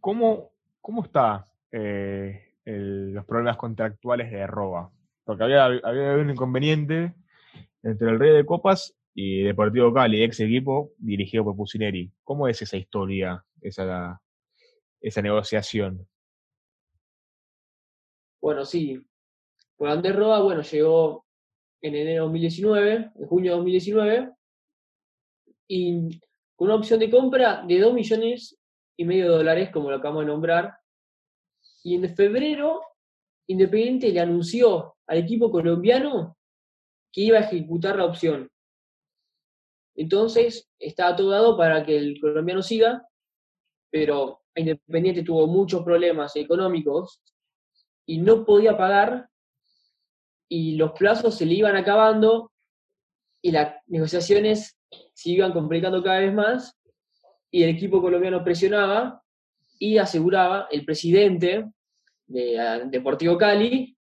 [0.00, 0.50] ¿Cómo,
[0.80, 4.90] cómo está eh, los problemas contractuales de Roa?
[5.24, 7.14] Porque había, había un inconveniente
[7.82, 12.10] entre el Rey de Copas y Deportivo Cali, ex equipo dirigido por Pusineri.
[12.24, 14.20] ¿Cómo es esa historia, esa,
[15.00, 16.08] esa negociación?
[18.40, 19.00] Bueno, sí.
[19.76, 21.27] Pues Andrés Roa, bueno, llegó
[21.80, 24.32] en enero de 2019, en junio de 2019,
[25.68, 26.20] y
[26.56, 28.58] con una opción de compra de 2 millones
[28.96, 30.78] y medio de dólares, como lo acabamos de nombrar.
[31.84, 32.82] Y en febrero,
[33.50, 36.36] Independiente le anunció al equipo colombiano
[37.10, 38.50] que iba a ejecutar la opción.
[39.94, 43.06] Entonces, estaba todo dado para que el colombiano siga,
[43.90, 47.22] pero Independiente tuvo muchos problemas económicos
[48.06, 49.28] y no podía pagar
[50.48, 52.50] y los plazos se le iban acabando
[53.42, 54.78] y las negociaciones
[55.12, 56.78] se iban complicando cada vez más
[57.50, 59.22] y el equipo colombiano presionaba
[59.78, 61.66] y aseguraba, el presidente
[62.26, 63.96] de ah, Deportivo Cali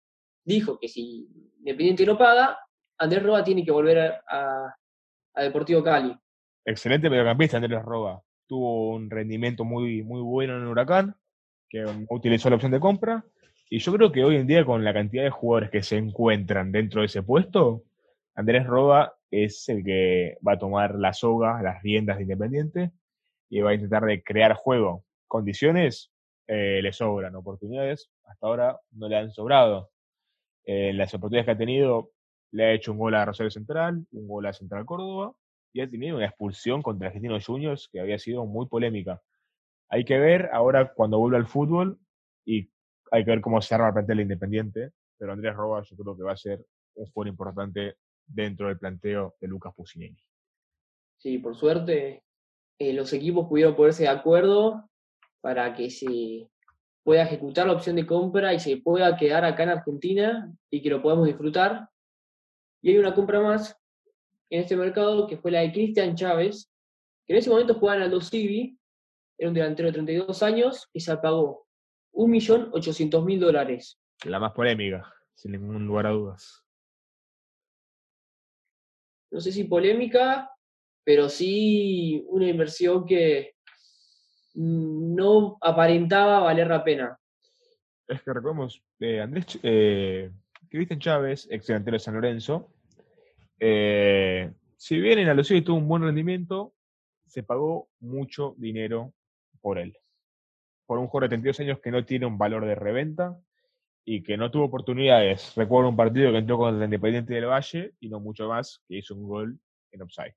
[0.45, 1.29] dijo que si
[1.59, 2.59] Independiente no paga,
[2.99, 4.75] Andrés Roa tiene que volver a,
[5.37, 6.15] Deportivo Cali.
[6.65, 8.23] Excelente mediocampista Andrés Roa.
[8.47, 11.17] Tuvo un rendimiento muy, muy bueno en el Huracán,
[11.69, 13.25] que utilizó la opción de compra.
[13.75, 16.71] Y yo creo que hoy en día, con la cantidad de jugadores que se encuentran
[16.71, 17.83] dentro de ese puesto,
[18.37, 22.93] Andrés Roa es el que va a tomar la soga, las riendas de Independiente
[23.51, 25.05] y va a intentar de crear juego.
[25.27, 26.13] Condiciones
[26.47, 29.91] eh, le sobran, oportunidades hasta ahora no le han sobrado.
[30.65, 32.13] Eh, las oportunidades que ha tenido,
[32.53, 35.35] le ha hecho un gol a Rosario Central, un gol a Central Córdoba
[35.73, 39.21] y ha tenido una expulsión contra Argentinos Juniors que había sido muy polémica.
[39.89, 41.99] Hay que ver ahora cuando vuelva al fútbol
[42.47, 42.71] y
[43.15, 46.25] hay que ver cómo se arma el plantel independiente, pero Andrés Roba yo creo que
[46.25, 47.97] va a ser un jugador importante
[48.27, 50.21] dentro del planteo de Lucas Pusinelli.
[51.19, 52.25] Sí, por suerte
[52.81, 54.91] eh, los equipos pudieron ponerse de acuerdo
[55.41, 56.49] para que se
[57.05, 60.91] pueda ejecutar la opción de compra y se pueda quedar acá en Argentina y que
[60.91, 61.89] lo podamos disfrutar.
[62.83, 63.81] Y hay una compra más
[64.51, 66.69] en este mercado que fue la de Cristian Chávez,
[67.29, 68.77] que en ese momento jugaba en Aldo Civi,
[69.39, 71.64] era un delantero de 32 años y se pagó
[72.15, 74.01] 1.800.000 dólares.
[74.25, 76.65] La más polémica, sin ningún lugar a dudas
[79.35, 80.49] no sé si polémica,
[81.03, 83.57] pero sí una inversión que
[84.55, 87.19] no aparentaba valer la pena.
[88.07, 90.31] Es que recordemos, eh, Andrés, eh,
[90.71, 92.71] Cristian Chávez, ex delantero de San Lorenzo,
[93.59, 96.73] eh, si bien en y tuvo un buen rendimiento,
[97.27, 99.15] se pagó mucho dinero
[99.61, 99.99] por él.
[100.87, 103.39] Por un jugador de 32 años que no tiene un valor de reventa
[104.05, 105.55] y que no tuvo oportunidades.
[105.57, 108.99] Recuerdo un partido que entró contra el Independiente del Valle y no mucho más, que
[108.99, 109.59] hizo un gol
[109.93, 110.35] en offside.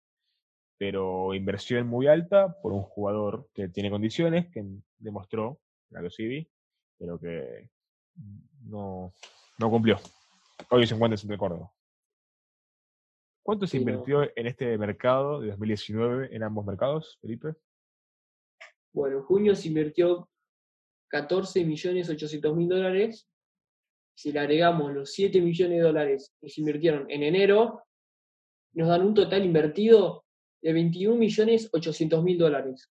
[0.77, 4.63] Pero inversión muy alta por un jugador que tiene condiciones, que
[4.97, 5.59] demostró
[5.93, 6.49] a los Civi,
[6.97, 7.69] pero que
[8.63, 9.13] no,
[9.59, 9.97] no cumplió.
[10.69, 11.71] Hoy se encuentra en Córdoba.
[13.43, 17.55] ¿Cuánto se invirtió en este mercado de 2019 en ambos mercados, Felipe?
[18.91, 20.29] Bueno, en junio se invirtió
[21.09, 23.27] 14 millones 800 mil dólares
[24.17, 27.83] si le agregamos los 7 millones de dólares que se invirtieron en enero,
[28.73, 30.25] nos dan un total invertido
[30.59, 32.91] de 21 millones 800 mil dólares.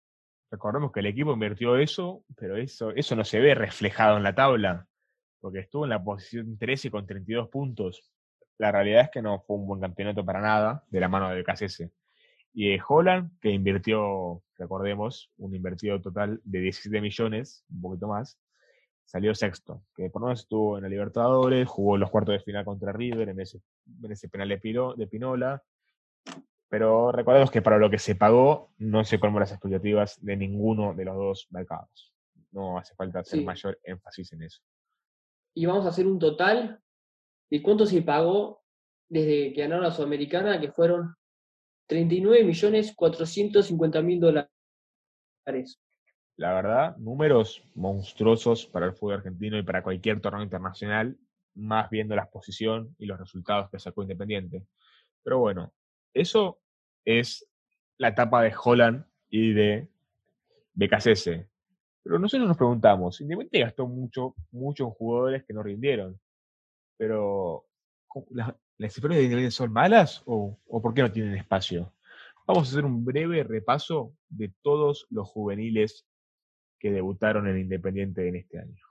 [0.51, 4.35] Recordemos que el equipo invirtió eso, pero eso, eso no se ve reflejado en la
[4.35, 4.89] tabla,
[5.41, 8.03] porque estuvo en la posición 13 con 32 puntos.
[8.59, 11.45] La realidad es que no fue un buen campeonato para nada de la mano del
[11.45, 11.85] KCS.
[12.55, 18.39] Y eh, Holland, que invirtió, recordemos, un invertido total de 17 millones, un poquito más,
[19.05, 22.65] salió sexto, que por lo menos estuvo en la Libertadores, jugó los cuartos de final
[22.65, 23.61] contra River en ese,
[24.03, 25.63] en ese penal de, Piro, de Pinola.
[26.69, 30.95] Pero recordemos que para lo que se pagó no se colmó las expectativas de ninguno
[30.95, 32.13] de los dos mercados.
[32.51, 34.63] No hace falta hacer mayor énfasis en eso.
[35.55, 36.81] Y vamos a hacer un total
[37.51, 38.63] de cuánto se pagó
[39.11, 41.15] desde que ganaron la Sudamericana, que fueron
[41.87, 45.81] 39 millones 450 mil dólares.
[46.37, 51.17] La verdad, números monstruosos para el fútbol argentino y para cualquier torneo internacional,
[51.55, 54.67] más viendo la exposición y los resultados que sacó Independiente.
[55.23, 55.73] Pero bueno,
[56.15, 56.61] eso
[57.05, 57.47] es
[57.99, 59.89] la etapa de Holland y de
[60.75, 61.47] BKCS.
[62.03, 66.19] Pero nosotros nos preguntamos, Independiente gastó mucho, mucho en jugadores que no rindieron.
[66.97, 67.67] Pero,
[68.31, 71.93] ¿las, las cifras de Independiente son malas o, por qué no tienen espacio?
[72.47, 76.05] Vamos a hacer un breve repaso de todos los juveniles
[76.81, 78.85] que debutaron en Independiente en este año.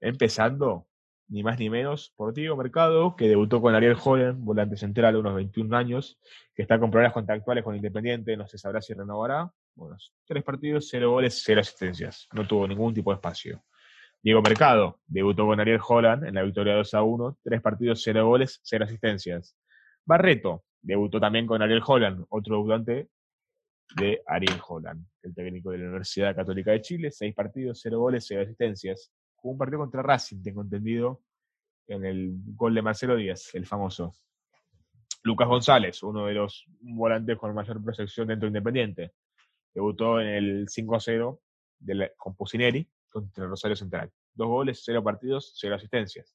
[0.00, 0.86] Empezando,
[1.28, 5.34] ni más ni menos, por Mercado, que debutó con Ariel Holland, volante central de unos
[5.34, 6.18] 21 años,
[6.54, 9.50] que está con problemas contractuales con Independiente, no se sabrá si renovará.
[9.74, 12.28] Bueno, tres partidos, cero goles, cero asistencias.
[12.34, 13.64] No tuvo ningún tipo de espacio.
[14.22, 18.24] Diego Mercado debutó con Ariel Holland en la victoria 2 a 1, tres partidos, cero
[18.28, 19.56] goles, cero asistencias.
[20.04, 23.08] Barreto debutó también con Ariel Holland, otro debutante
[23.96, 28.24] de Ariel Holland, el técnico de la Universidad Católica de Chile, seis partidos, cero goles,
[28.26, 29.10] cero asistencias.
[29.34, 31.22] Jugó un partido contra Racing, tengo entendido,
[31.88, 34.12] en el gol de Marcelo Díaz, el famoso.
[35.24, 39.12] Lucas González, uno de los volantes con mayor proyección dentro de Independiente.
[39.74, 41.40] Debutó en el 5-0
[42.16, 44.10] con Pusineri contra Rosario Central.
[44.34, 46.34] Dos goles, cero partidos, cero asistencias.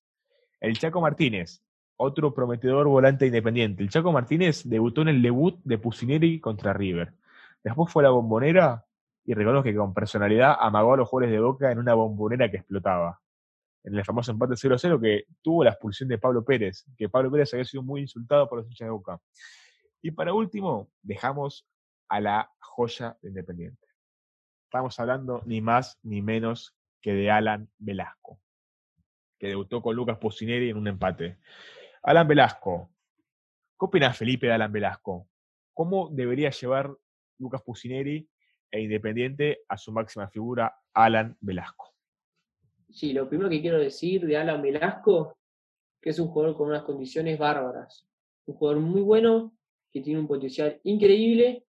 [0.60, 1.62] El Chaco Martínez,
[1.98, 3.84] otro prometedor volante independiente.
[3.84, 7.14] El Chaco Martínez debutó en el debut de Pusineri contra River.
[7.64, 8.86] Después fue a la bombonera
[9.26, 12.58] y reconozco que con personalidad amagó a los jugadores de Boca en una bombonera que
[12.58, 13.20] explotaba.
[13.84, 17.54] En el famoso empate 0-0 que tuvo la expulsión de Pablo Pérez, que Pablo Pérez
[17.54, 19.20] había sido muy insultado por los hinchas de Boca.
[20.02, 21.68] Y para último, dejamos
[22.10, 23.87] a la joya de Independiente.
[24.68, 28.40] Estamos hablando ni más ni menos que de Alan Velasco,
[29.40, 31.40] que debutó con Lucas Pocineri en un empate.
[32.04, 32.92] Alan Velasco,
[33.80, 35.30] ¿qué opinas Felipe de Alan Velasco?
[35.74, 36.94] ¿Cómo debería llevar
[37.40, 38.28] Lucas Pusineri
[38.72, 41.94] e Independiente a su máxima figura, Alan Velasco.
[42.90, 45.38] Sí, lo primero que quiero decir de Alan Velasco,
[46.02, 48.06] que es un jugador con unas condiciones bárbaras.
[48.46, 49.54] Un jugador muy bueno,
[49.92, 51.66] que tiene un potencial increíble,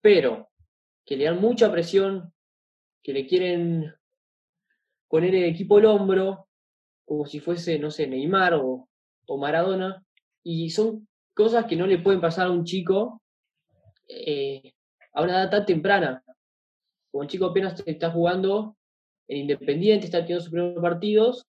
[0.00, 0.47] pero
[1.08, 2.34] que le dan mucha presión,
[3.02, 3.94] que le quieren
[5.08, 6.48] poner el equipo al hombro,
[7.06, 8.90] como si fuese, no sé, Neymar o,
[9.26, 10.04] o Maradona,
[10.44, 13.22] y son cosas que no le pueden pasar a un chico
[14.06, 14.74] eh,
[15.14, 16.22] a una edad tan temprana.
[17.10, 18.76] Como el chico apenas está jugando
[19.28, 21.46] en Independiente, está teniendo sus primeros partidos,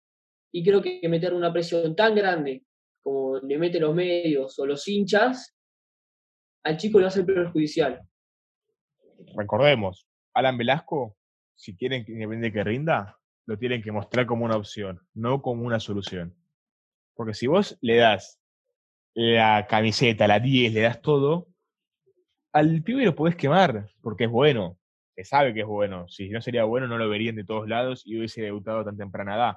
[0.52, 2.62] y creo que meter una presión tan grande
[3.02, 5.56] como le meten los medios o los hinchas,
[6.62, 8.06] al chico a ser perjudicial.
[9.36, 11.16] Recordemos, Alan Velasco,
[11.54, 15.80] si quieren que que rinda, lo tienen que mostrar como una opción, no como una
[15.80, 16.34] solución.
[17.14, 18.40] Porque si vos le das
[19.14, 21.48] la camiseta, la 10, le das todo,
[22.52, 24.78] al pibe lo podés quemar, porque es bueno,
[25.14, 26.06] se sabe que es bueno.
[26.08, 29.36] Si no sería bueno, no lo verían de todos lados y hubiese debutado tan temprana
[29.36, 29.56] edad.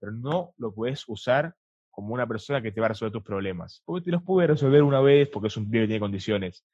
[0.00, 1.54] Pero no lo puedes usar
[1.90, 3.82] como una persona que te va a resolver tus problemas.
[3.84, 6.64] Porque te los puede resolver una vez porque es un pibe que tiene condiciones.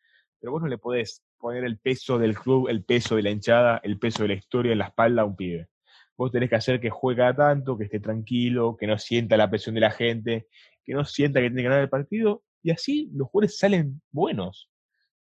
[0.40, 3.80] Pero vos no le podés poner el peso del club, el peso de la hinchada,
[3.82, 5.68] el peso de la historia en la espalda a un pibe.
[6.16, 9.74] Vos tenés que hacer que juegue tanto, que esté tranquilo, que no sienta la presión
[9.74, 10.48] de la gente,
[10.84, 12.42] que no sienta que tiene que ganar el partido.
[12.62, 14.68] Y así los jugadores salen buenos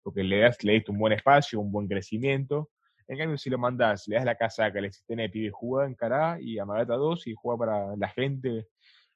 [0.08, 2.70] porque le, das, le diste un buen espacio, un buen crecimiento.
[3.10, 5.86] En cambio, si lo mandas, le das la casa que le sistema de pibe, juega
[5.86, 8.70] en cara y Amagata 2 y juega para la gente,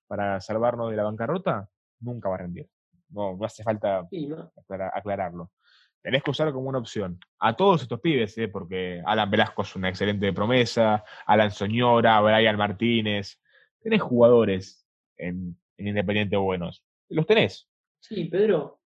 [0.05, 1.69] para salvarnos de la bancarrota,
[2.01, 2.67] nunca va a rendir.
[3.07, 4.05] No, no hace falta
[4.93, 5.51] aclararlo.
[6.01, 7.19] Tenés que usarlo como una opción.
[7.39, 8.47] A todos estos pibes, ¿eh?
[8.47, 13.39] porque Alan Velasco es una excelente promesa, Alan Soñora, Brian Martínez.
[13.79, 14.87] Tenés jugadores
[15.17, 16.83] en, en Independiente buenos.
[17.09, 17.67] Los tenés.
[17.99, 18.81] Sí, Pedro,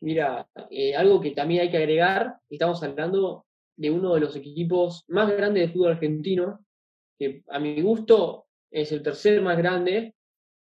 [0.00, 5.04] Mira, eh, algo que también hay que agregar, estamos hablando de uno de los equipos
[5.08, 6.64] más grandes de fútbol argentino,
[7.18, 10.14] que a mi gusto es el tercer más grande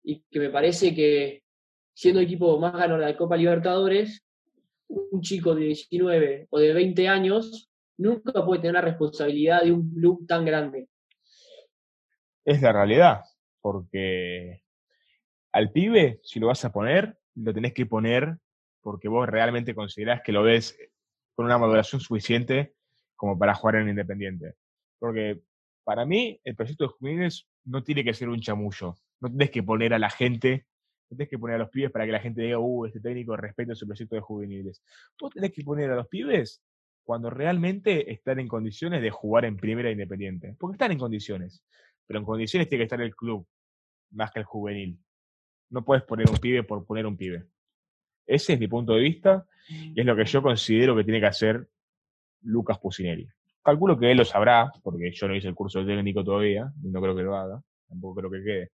[0.03, 1.42] y que me parece que
[1.95, 4.25] siendo equipo más ganador de la Copa Libertadores,
[4.88, 9.92] un chico de 19 o de 20 años nunca puede tener la responsabilidad de un
[9.92, 10.88] club tan grande.
[12.44, 13.22] Es la realidad,
[13.61, 14.62] porque
[15.53, 18.38] al pibe, si lo vas a poner, lo tenés que poner
[18.83, 20.79] porque vos realmente considerás que lo ves
[21.35, 22.75] con una maduración suficiente
[23.16, 24.55] como para jugar en Independiente.
[24.99, 25.40] Porque
[25.83, 28.94] para mí el proyecto de juveniles no tiene que ser un chamullo.
[29.20, 30.66] No tienes que poner a la gente,
[31.11, 33.37] no tienes que poner a los pibes para que la gente diga, uh, este técnico
[33.37, 34.83] respeta su proyecto de juveniles.
[35.21, 36.62] Vos tenés que poner a los pibes
[37.05, 40.57] cuando realmente están en condiciones de jugar en primera independiente.
[40.59, 41.62] Porque están en condiciones.
[42.07, 43.47] Pero en condiciones tiene que estar el club,
[44.11, 44.99] más que el juvenil.
[45.71, 47.47] No puedes poner un pibe por poner un pibe.
[48.27, 51.27] Ese es mi punto de vista y es lo que yo considero que tiene que
[51.27, 51.69] hacer
[52.42, 53.29] Lucas Pusineri.
[53.62, 57.01] Calculo que él lo sabrá, porque yo no hice el curso técnico todavía, y no
[57.01, 58.71] creo que lo haga, tampoco creo que quede,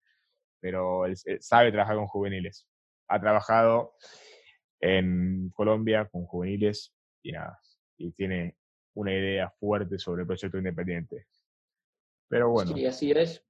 [0.60, 2.68] pero él sabe trabajar con juveniles.
[3.08, 3.94] Ha trabajado
[4.80, 7.60] en Colombia con juveniles y nada,
[7.96, 8.56] y tiene
[8.94, 11.26] una idea fuerte sobre el proyecto independiente.
[12.28, 12.74] Pero bueno.
[12.74, 13.44] Sí, así es.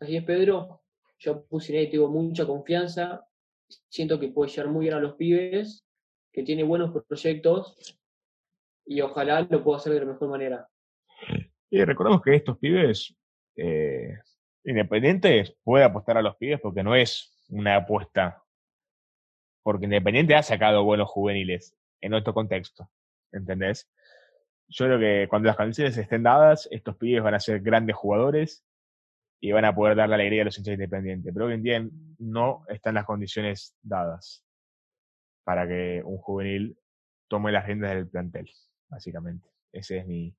[0.00, 0.82] Así es, Pedro.
[1.18, 3.26] Yo Pusineri tengo mucha confianza.
[3.88, 5.86] Siento que puede llegar muy bien a los pibes,
[6.32, 7.98] que tiene buenos proyectos
[8.84, 10.68] y ojalá lo pueda hacer de la mejor manera.
[11.70, 13.14] Y recordemos que estos pibes
[13.56, 14.18] eh,
[14.64, 18.42] independientes puede apostar a los pibes porque no es una apuesta.
[19.62, 22.90] Porque Independiente ha sacado buenos juveniles en otro contexto.
[23.32, 23.90] ¿Entendés?
[24.68, 28.64] Yo creo que cuando las condiciones estén dadas, estos pibes van a ser grandes jugadores
[29.40, 31.32] y van a poder dar la alegría a los hinchas independientes.
[31.32, 31.86] Pero hoy en día
[32.18, 34.44] no están las condiciones dadas
[35.44, 36.78] para que un juvenil
[37.28, 38.50] tome las riendas del plantel
[38.88, 39.48] básicamente.
[39.72, 40.34] Esa es mi,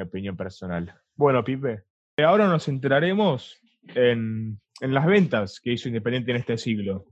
[0.00, 0.92] opinión personal.
[1.14, 1.84] Bueno, Pipe,
[2.22, 3.60] ahora nos centraremos
[3.94, 7.06] en, las ventas que hizo Independiente en este siglo.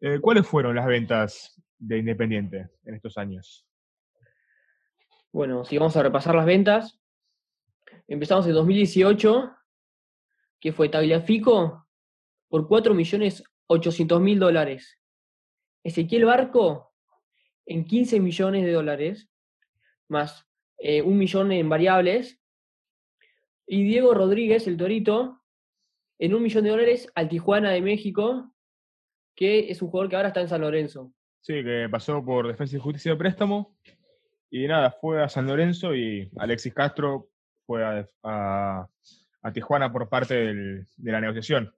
[0.00, 3.66] Eh, ¿Cuáles fueron las ventas de Independiente en estos años?
[5.32, 7.00] Bueno, si vamos a repasar las ventas,
[8.06, 9.50] empezamos en 2018,
[10.60, 11.88] que fue Tagliafico
[12.48, 14.98] por 4.800.000 dólares.
[15.82, 16.94] Ezequiel Barco
[17.66, 19.28] en 15 millones de dólares
[20.08, 20.46] más
[20.78, 22.40] eh, un millón en variables.
[23.66, 25.42] Y Diego Rodríguez, el Torito,
[26.18, 28.52] en un millón de dólares al Tijuana de México,
[29.34, 31.12] que es un jugador que ahora está en San Lorenzo.
[31.40, 33.76] Sí, que pasó por Defensa y Justicia de Préstamo.
[34.50, 37.28] Y nada, fue a San Lorenzo y Alexis Castro
[37.66, 37.82] fue
[38.22, 38.88] a,
[39.52, 41.74] Tijuana por parte de la negociación.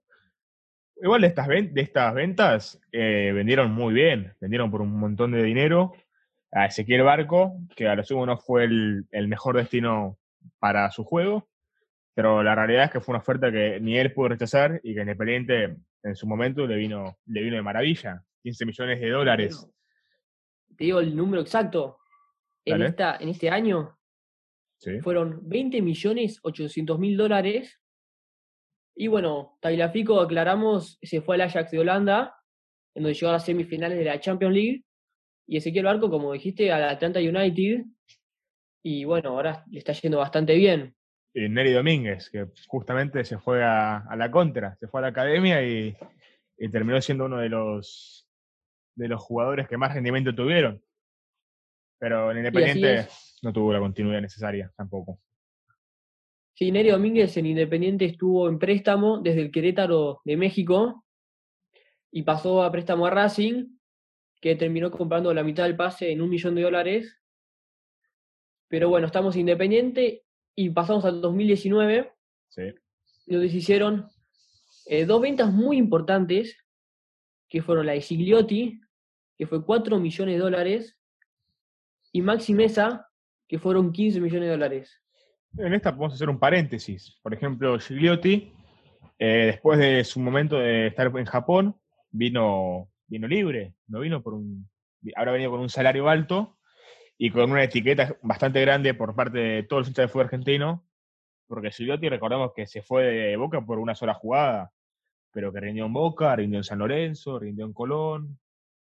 [1.01, 5.43] Igual de estas, de estas ventas eh, vendieron muy bien, vendieron por un montón de
[5.43, 5.93] dinero
[6.51, 10.17] a Ezequiel Barco, que a lo sumo no fue el, mejor destino
[10.59, 11.47] para su juego,
[12.17, 15.01] pero la realidad es que fue una oferta que ni él pudo rechazar y que
[15.01, 19.69] Independiente en su momento le vino, le vino de maravilla, 15 millones de dólares.
[20.75, 21.99] Te digo el número exacto.
[22.65, 23.99] En, esta, en este año
[25.03, 27.79] fueron 20 millones 800 mil dólares.
[28.95, 32.35] Y bueno, Tagliafico, aclaramos, se fue al Ajax de Holanda,
[32.95, 34.83] en donde llegó a las semifinales de la Champions League
[35.45, 37.85] y Ezequiel Barco, como dijiste, al Atlanta United.
[38.81, 40.96] Y bueno, ahora le está yendo bastante bien.
[41.33, 45.61] Y Neri Domínguez, que justamente se fue a, la contra, se fue a la academia
[45.63, 45.95] y,
[46.71, 48.27] terminó siendo uno de los,
[48.95, 50.81] de los jugadores que más rendimiento tuvieron.
[51.99, 53.07] Pero en Independiente
[53.43, 55.19] no tuvo la continuidad necesaria tampoco.
[56.55, 61.05] Sí, Neri Domínguez en Independiente estuvo en préstamo desde el Querétaro de México
[62.11, 63.77] y pasó a préstamo a Racing
[64.41, 67.21] que terminó comprando la mitad del pase en un millón de dólares.
[68.67, 70.21] Pero bueno, estamos independientes
[70.59, 72.11] y pasamos al 2019,
[72.49, 72.73] sí.
[73.27, 74.07] donde se hicieron
[74.87, 76.57] eh, dos ventas muy importantes,
[77.47, 78.81] que fueron la de Gigliotti,
[79.37, 80.97] que fue 4 millones de dólares,
[82.11, 83.07] y Maxi Mesa,
[83.47, 85.01] que fueron 15 millones de dólares.
[85.59, 87.19] En esta podemos hacer un paréntesis.
[87.21, 88.51] Por ejemplo, Gigliotti,
[89.19, 94.33] eh, después de su momento de estar en Japón, vino vino libre, no vino por
[94.33, 94.67] un.
[95.15, 96.56] Ahora venido con un salario alto
[97.17, 100.85] y con una etiqueta bastante grande por parte de todos los hinchas de fútbol argentino,
[101.47, 104.71] porque Silviotti recordamos que se fue de Boca por una sola jugada,
[105.31, 108.39] pero que rindió en Boca, rindió en San Lorenzo, rindió en Colón,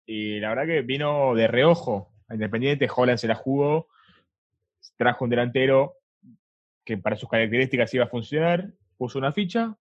[0.06, 3.88] y la verdad que vino de reojo a Independiente, Holland se la jugó,
[4.98, 5.96] trajo un delantero
[6.84, 9.78] que para sus características iba a funcionar, puso una ficha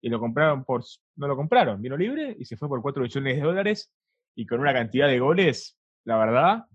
[0.00, 0.84] y lo compraron por,
[1.16, 3.92] no lo compraron, vino libre y se fue por 4 millones de dólares
[4.34, 6.66] y con una cantidad de goles, la verdad,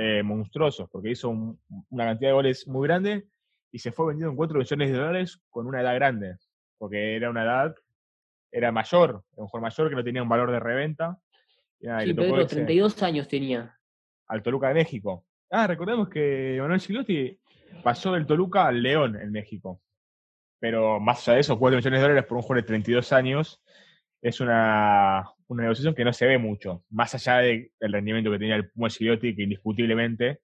[0.00, 3.26] eh, monstruosos, porque hizo una cantidad de goles muy grande
[3.72, 6.36] y se fue vendido en 4 millones de dólares con una edad grande,
[6.78, 7.74] porque era una edad,
[8.52, 11.18] era mayor, era un jugador mayor que no tenía un valor de reventa.
[11.80, 13.76] sí, Pedro, 32 años tenía.
[14.28, 15.24] Al Toluca de México.
[15.50, 17.36] Ah, recordemos que Manuel Gilotti
[17.82, 19.82] pasó del Toluca al León en México.
[20.60, 23.60] Pero más allá de eso, 4 millones de dólares por un jugador de 32 años
[24.20, 28.56] es una, una negociación que no se ve mucho, más allá del rendimiento que tenía
[28.56, 30.40] el Puma Gigliotti, que indiscutiblemente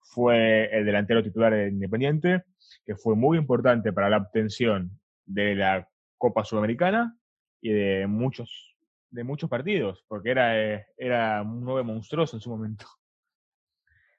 [0.00, 2.44] fue el delantero titular de Independiente,
[2.84, 4.90] que fue muy importante para la obtención
[5.24, 5.88] de la
[6.18, 7.16] Copa Sudamericana
[7.60, 8.76] y de muchos,
[9.10, 12.86] de muchos partidos, porque era, eh, era un nueve monstruoso en su momento.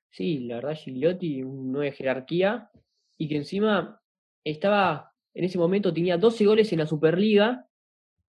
[0.09, 2.69] Sí, la verdad, Gigliotti, un 9 de jerarquía,
[3.17, 3.99] y que encima
[4.43, 7.67] estaba, en ese momento tenía 12 goles en la Superliga,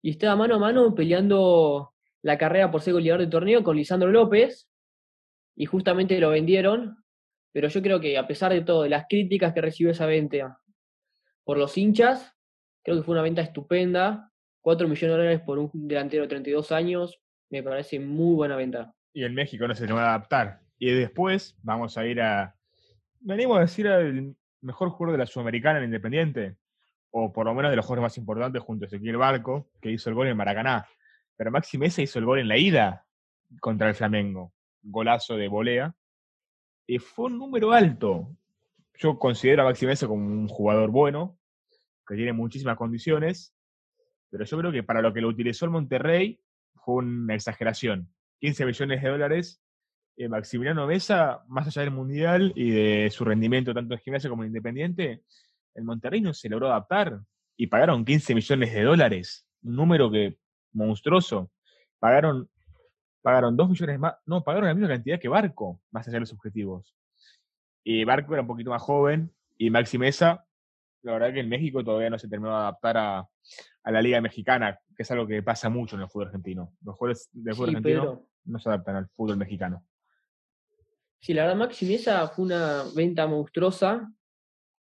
[0.02, 1.92] y estaba mano a mano peleando
[2.22, 4.68] la carrera por ser goleador de torneo con Lisandro López,
[5.56, 7.04] y justamente lo vendieron,
[7.52, 10.58] pero yo creo que a pesar de todo, de las críticas que recibió esa venta
[11.44, 12.34] por los hinchas,
[12.82, 14.30] creo que fue una venta estupenda,
[14.62, 17.20] 4 millones de dólares por un delantero de 32 años,
[17.50, 18.94] me parece muy buena venta.
[19.12, 20.60] Y en México no se le va a adaptar.
[20.78, 22.54] Y después vamos a ir a.
[23.20, 26.56] Venimos a decir al mejor jugador de la Sudamericana en Independiente,
[27.10, 30.08] o por lo menos de los jugadores más importantes, junto a Ezequiel Barco, que hizo
[30.10, 30.86] el gol en Maracaná.
[31.36, 33.06] Pero Maxi Mesa hizo el gol en la ida
[33.60, 34.52] contra el Flamengo.
[34.82, 35.94] Golazo de volea.
[36.86, 38.36] Y fue un número alto.
[38.94, 41.38] Yo considero a Maxi Mesa como un jugador bueno,
[42.06, 43.54] que tiene muchísimas condiciones,
[44.30, 46.40] pero yo creo que para lo que lo utilizó el Monterrey
[46.74, 48.12] fue una exageración.
[48.40, 49.62] 15 millones de dólares
[50.16, 54.42] eh, Maximiliano Mesa, más allá del Mundial y de su rendimiento tanto en gimnasia como
[54.42, 55.22] en Independiente,
[55.74, 57.20] el Monterrey no se logró adaptar
[57.56, 60.38] y pagaron 15 millones de dólares, un número que
[60.72, 61.50] monstruoso.
[61.98, 62.48] Pagaron,
[63.22, 66.32] pagaron 2 millones más, no, pagaron la misma cantidad que Barco, más allá de los
[66.32, 66.94] objetivos.
[67.84, 70.46] Y Barco era un poquito más joven y Maxi Mesa,
[71.02, 73.28] la verdad que en México todavía no se terminó de adaptar a,
[73.84, 76.74] la Liga Mexicana, que es algo que pasa mucho en el fútbol argentino.
[76.82, 79.84] Los jugadores del fútbol argentino no se adaptan al fútbol mexicano.
[81.18, 84.10] Sí, la verdad, Maxi Mesa fue una venta monstruosa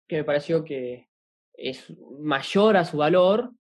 [0.08, 1.08] que me pareció que
[1.52, 3.52] es mayor a su valor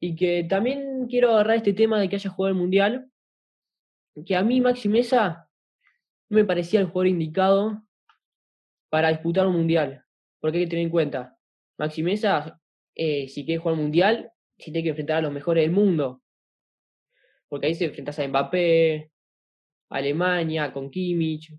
[0.00, 3.10] y que también quiero agarrar este tema de que haya jugado el Mundial,
[4.26, 5.48] que a mí Maxi Mesa
[6.28, 7.82] no me parecía el jugador indicado
[8.88, 10.04] para disputar un Mundial,
[10.40, 11.36] porque hay que tener en cuenta,
[11.78, 12.60] Maxi Mesa,
[12.94, 16.22] eh, si quiere jugar un Mundial, si tiene que enfrentar a los mejores del mundo,
[17.48, 19.10] porque ahí se enfrentas a Mbappé,
[19.90, 21.52] Alemania, con Kimmich,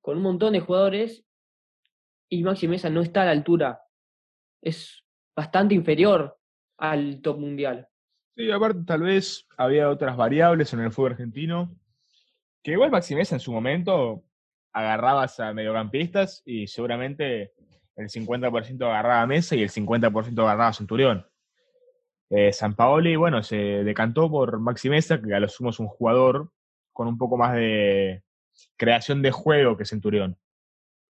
[0.00, 1.24] con un montón de jugadores,
[2.32, 3.82] y Maxi Mesa no está a la altura.
[4.62, 5.04] Es
[5.36, 6.38] bastante inferior
[6.78, 7.88] al top mundial.
[8.34, 11.76] Sí, aparte tal vez había otras variables en el fútbol argentino,
[12.62, 14.24] que igual Maxi Mesa en su momento
[14.72, 17.52] agarrabas a mediocampistas y seguramente
[17.96, 21.26] el 50% agarraba a Mesa y el 50% agarraba a Centurión.
[22.30, 25.88] Eh, San Paoli, bueno, se decantó por Maxi Mesa, que a lo sumo es un
[25.88, 26.50] jugador
[26.94, 28.22] con un poco más de
[28.78, 30.38] creación de juego que Centurión.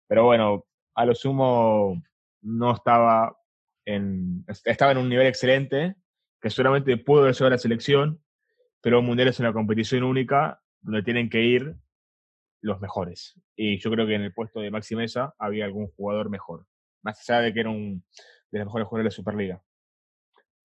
[0.08, 0.66] Pero bueno,
[0.96, 2.02] a lo sumo
[2.42, 3.38] no estaba
[3.86, 5.96] en, estaba en un nivel excelente,
[6.42, 8.22] que seguramente pudo haber a la selección,
[8.82, 11.76] pero un mundial es una competición única donde tienen que ir
[12.62, 13.40] los mejores.
[13.56, 16.66] Y yo creo que en el puesto de Maxi Mesa había algún jugador mejor,
[17.02, 18.04] más allá de que era un
[18.52, 19.64] de los mejores jugadores de la Superliga.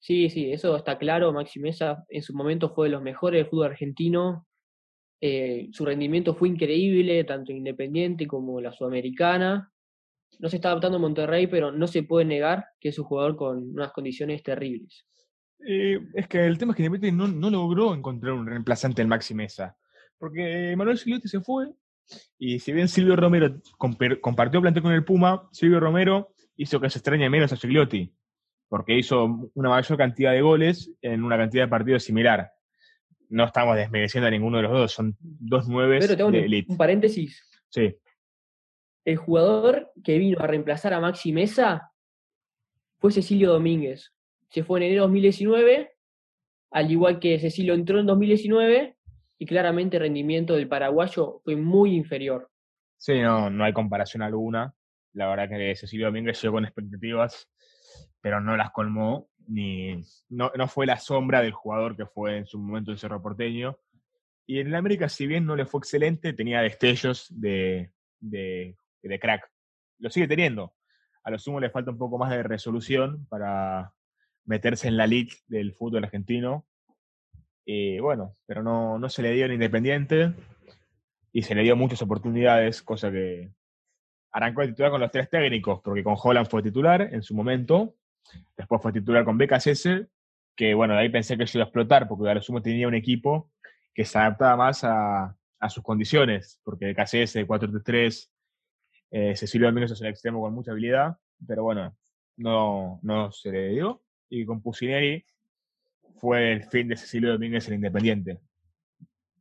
[0.01, 1.33] Sí, sí, eso está claro.
[1.33, 4.47] Maxi Mesa en su momento fue de los mejores del fútbol argentino.
[5.21, 9.73] Eh, su rendimiento fue increíble, tanto Independiente como la Sudamericana.
[10.39, 13.37] No se está adaptando a Monterrey, pero no se puede negar que es un jugador
[13.37, 15.05] con unas condiciones terribles.
[15.67, 19.09] Eh, es que el tema es que Independiente no, no logró encontrar un reemplazante en
[19.09, 19.77] Maxi Mesa.
[20.19, 21.73] Porque Manuel Silviotti se fue,
[22.39, 23.61] y si bien Silvio Romero
[24.21, 28.13] compartió plantel con el Puma, Silvio Romero hizo que se extrañe menos a Gigliotti,
[28.69, 32.53] porque hizo una mayor cantidad de goles en una cantidad de partidos similar
[33.31, 37.43] no estamos desmereciendo a ninguno de los dos, son dos nueve Pero tengo un, paréntesis.
[37.69, 37.95] Sí.
[39.09, 41.93] El jugador que vino a reemplazar a Maxi Mesa
[42.99, 44.13] fue Cecilio Domínguez.
[44.51, 45.93] Se fue en enero de 2019,
[46.73, 48.99] al igual que Cecilio entró en 2019
[49.39, 52.51] y claramente el rendimiento del paraguayo fue muy inferior.
[52.99, 54.75] Sí, no, no hay comparación alguna.
[55.15, 57.49] La verdad que Cecilio Domínguez llegó con expectativas,
[58.21, 62.59] pero no las colmó ni no, fue la sombra del jugador que fue en su
[62.59, 63.79] momento en Cerro Porteño.
[64.45, 67.91] Y en el América, si bien no le fue excelente, tenía destellos de,
[68.21, 68.77] de,
[69.21, 69.51] crack.
[69.99, 70.75] Lo sigue teniendo.
[71.25, 73.93] A lo sumo le falta un poco más de resolución para
[74.45, 76.67] meterse en la league del fútbol argentino.
[77.65, 80.33] Y bueno, pero no, no se le dio en Independiente
[81.33, 83.51] y se le dio muchas oportunidades, cosa que
[84.33, 87.95] arrancó de titular con los tres técnicos, porque con Holland fue titular en su momento,
[88.57, 90.07] Después fue titular con BKSS,
[90.57, 92.89] que bueno, de ahí pensé que se iba a explotar, porque a lo sumo tenía
[92.89, 93.51] un equipo
[93.95, 95.35] que se adaptaba más a,
[95.69, 98.31] sus condiciones, porque BKSS, 4-3-3,
[99.11, 101.97] eh, Cecilio Domínguez es un extremo con mucha habilidad, pero bueno,
[102.37, 104.03] no, no se le dio.
[104.29, 105.25] Y con Pusineri
[106.17, 108.41] fue el fin de Cecilio Domínguez en Independiente.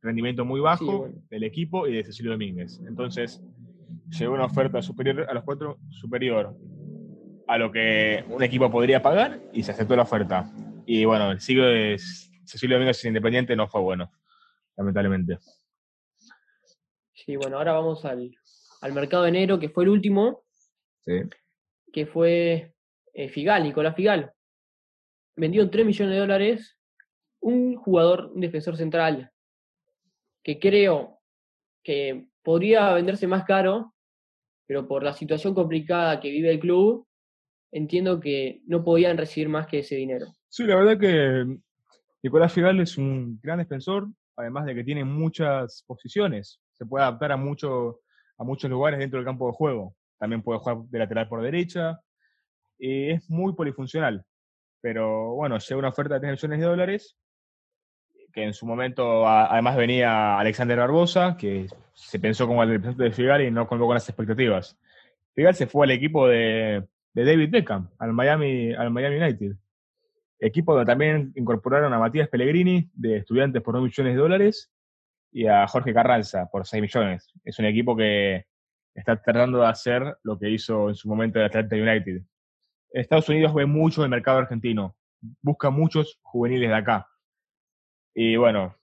[0.00, 2.80] Rendimiento muy bajo del equipo y de Cecilio Domínguez.
[2.86, 3.42] Entonces,
[4.10, 6.56] llegó una oferta superior a los cuatro, superior
[7.46, 10.50] a lo que un equipo podría pagar y se aceptó la oferta.
[10.86, 11.96] Y bueno, el siglo de
[12.44, 14.10] Cecilio Domínguez en Independiente no fue bueno,
[14.76, 15.38] lamentablemente.
[17.12, 18.34] Sí, bueno, ahora vamos al,
[18.92, 20.44] mercado de enero, que fue el último.
[21.00, 21.20] Sí.
[21.92, 22.74] Que fue
[23.12, 24.32] eh, Figal, Nicolás Figal.
[25.36, 26.78] Vendió en 3 millones de dólares
[27.40, 29.30] un jugador, un defensor central,
[30.42, 31.20] que creo
[31.82, 33.94] que podría venderse más caro,
[34.66, 37.06] pero por la situación complicada que vive el club,
[37.72, 40.26] entiendo que no podían recibir más que ese dinero.
[40.48, 41.58] Sí, la verdad que
[42.22, 46.60] Nicolás Figal es un gran defensor, además de que tiene muchas posiciones.
[46.72, 48.00] Se puede adaptar a, mucho,
[48.38, 49.94] a muchos lugares dentro del campo de juego.
[50.18, 52.00] También puede jugar de lateral por derecha.
[52.78, 54.24] Y es muy polifuncional.
[54.80, 57.16] Pero bueno, llega una oferta de 3 millones de dólares,
[58.32, 63.12] que en su momento además venía Alexander Barbosa, que se pensó como el representante de
[63.12, 64.78] Figal y no con las expectativas.
[65.34, 69.56] Figal se fue al equipo de, David Beckham, al Miami, al Miami United.
[70.38, 74.70] Equipo donde también incorporaron a Matías Pellegrini, de estudiantes por 2 millones de dólares,
[75.30, 77.32] y a Jorge Carranza por 6 millones.
[77.44, 78.46] Es un equipo que
[78.94, 82.22] está tratando de hacer lo que hizo en su momento el Atlanta United.
[82.90, 84.96] Estados Unidos ve mucho el mercado argentino,
[85.42, 87.08] busca muchos juveniles de acá.
[88.14, 88.76] Y bueno,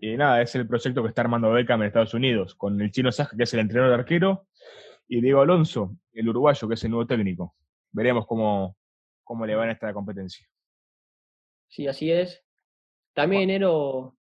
[0.00, 3.12] y nada, es el proyecto que está armando Beckham en Estados Unidos, con el chino
[3.12, 4.48] Saja, que es el entrenador de arquero,
[5.06, 7.54] y Diego Alonso, el uruguayo, que es el nuevo técnico.
[7.92, 8.76] Veremos cómo,
[9.22, 10.48] cómo le va en esta competencia.
[11.68, 12.42] Sí, así es.
[13.14, 14.16] También enero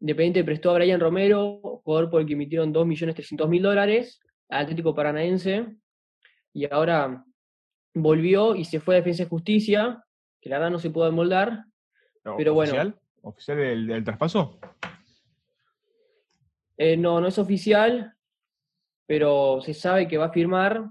[0.00, 5.76] Independiente prestó a Brian Romero, jugador por el que emitieron 2.300.000 dólares, al Atlético Paranaense,
[6.54, 7.24] y ahora
[7.94, 10.02] volvió y se fue a Defensa y Justicia,
[10.40, 11.64] que la verdad no se pudo moldar,
[12.36, 12.88] pero ¿Oficial?
[12.88, 13.00] bueno.
[13.22, 14.58] ¿Oficial del, traspaso?
[16.78, 18.14] Eh, no, no es oficial,
[19.06, 20.88] pero se sabe que va a firmar,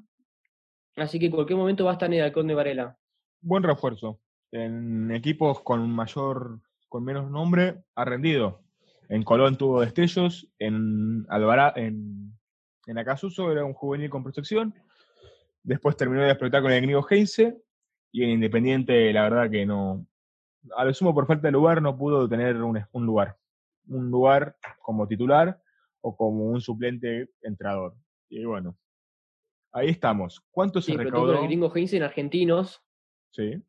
[0.96, 2.98] así que en cualquier momento va a estar en el Halcón de Varela.
[3.42, 4.20] Buen refuerzo
[4.52, 8.62] en equipos con mayor, con menos nombre, ha rendido.
[9.10, 12.34] En Colón tuvo destellos, en Alvará, en,
[12.86, 14.74] en Acasuso era un juvenil con protección.
[15.64, 17.62] Después terminó de explotar con el Gringo Heinze.
[18.12, 20.06] Y en Independiente, la verdad que no.
[20.76, 23.38] A lo sumo, por falta de lugar, no pudo tener un, un lugar.
[23.88, 25.62] Un lugar como titular
[26.02, 27.96] o como un suplente entrador.
[28.30, 28.78] Y bueno,
[29.72, 30.42] ahí estamos.
[30.50, 31.34] ¿Cuánto se recaudó?
[31.34, 32.82] el Gringo Heinze en argentinos.
[33.32, 33.62] Sí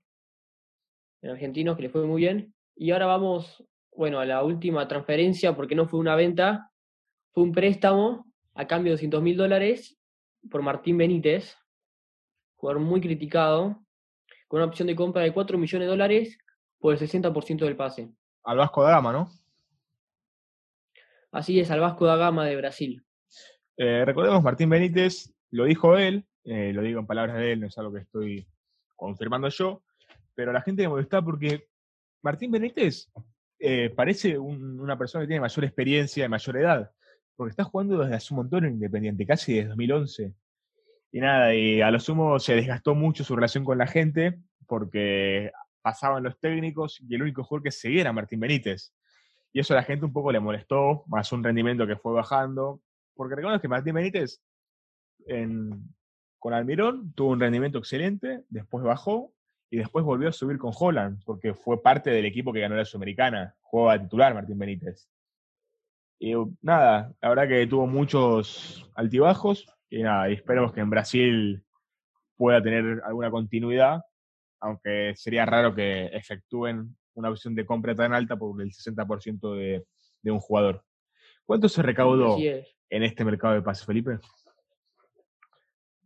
[1.22, 2.54] en Argentinos, que le fue muy bien.
[2.76, 6.70] Y ahora vamos, bueno, a la última transferencia, porque no fue una venta,
[7.32, 9.98] fue un préstamo a cambio de 200 mil dólares
[10.50, 11.56] por Martín Benítez,
[12.56, 13.82] jugador muy criticado,
[14.48, 16.38] con una opción de compra de 4 millones de dólares
[16.78, 18.10] por el 60% del pase.
[18.44, 19.30] Al Vasco da Gama, ¿no?
[21.32, 23.04] Así es, al Vasco da Gama de Brasil.
[23.76, 27.66] Eh, recordemos, Martín Benítez, lo dijo él, eh, lo digo en palabras de él, no
[27.66, 28.46] es algo que estoy
[28.96, 29.82] confirmando yo,
[30.34, 31.68] pero la gente me molesta porque
[32.22, 33.10] Martín Benítez
[33.60, 36.90] eh, parece una persona que tiene mayor experiencia y mayor edad,
[37.36, 40.34] porque está jugando desde hace un montón en Independiente, casi desde 2011.
[41.12, 45.52] Y nada, y a lo sumo se desgastó mucho su relación con la gente, porque
[45.82, 48.94] pasaban los técnicos y el único jugador que seguía era Martín Benítez.
[49.52, 52.80] Y eso a la gente un poco le molestó, más un rendimiento que fue bajando,
[53.14, 54.40] porque recuerdo que Martín Benítez
[56.38, 59.32] con Almirón tuvo un rendimiento excelente, después bajó
[59.70, 62.84] y después volvió a subir con Holland, porque fue parte del equipo que ganó la
[62.84, 63.54] Sudamericana.
[63.62, 65.08] Jugó a titular Martín Benítez.
[66.18, 71.64] Y nada, la verdad que tuvo muchos altibajos, y nada, y esperemos que en Brasil
[72.36, 74.02] pueda tener alguna continuidad,
[74.60, 79.84] aunque sería raro que efectúen una opción de compra tan alta por el 60% de,
[80.20, 80.82] de un jugador.
[81.46, 84.18] ¿Cuánto se recaudó en este mercado de pases, Felipe?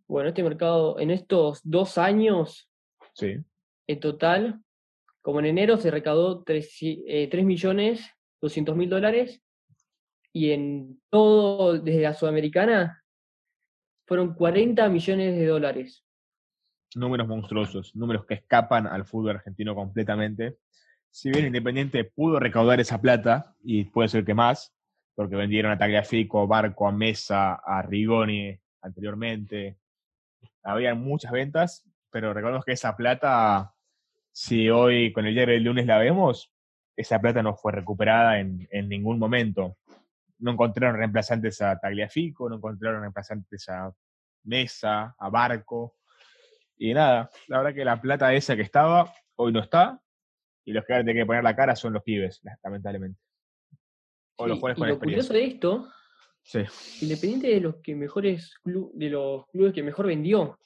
[0.07, 2.71] Bueno, este mercado, en estos dos años,
[3.15, 3.43] sí.
[3.87, 4.62] En total,
[5.20, 8.11] como en enero se recaudó 3, eh, millones
[8.41, 9.43] 200 mil dólares
[10.32, 13.03] y en todo desde la Sudamericana
[14.07, 16.05] fueron 40 millones de dólares.
[16.95, 20.59] Números monstruosos, números que escapan al fútbol argentino completamente.
[21.11, 24.74] Si bien Independiente pudo recaudar esa plata, y puede ser que más,
[25.14, 29.78] porque vendieron a Tagliafico, Barco, a Mesa, a Rigoni anteriormente,
[30.62, 33.74] había muchas ventas, pero recordemos que esa plata
[34.35, 36.53] si hoy con el diario del lunes la vemos,
[36.97, 39.78] esa plata no fue recuperada en, ningún momento.
[40.39, 43.93] No encontraron reemplazantes a Tagliafico, no encontraron reemplazantes a
[44.43, 45.95] Mesa, a Barco.
[46.76, 50.01] Y nada, la verdad que la plata esa que estaba, hoy no está.
[50.64, 53.20] Y los que ahora tienen que poner la cara son los pibes, lamentablemente.
[54.37, 55.89] O los jugadores con lo curioso de esto,
[57.01, 60.59] Independiente de los que mejores de los clubes que mejor vendió,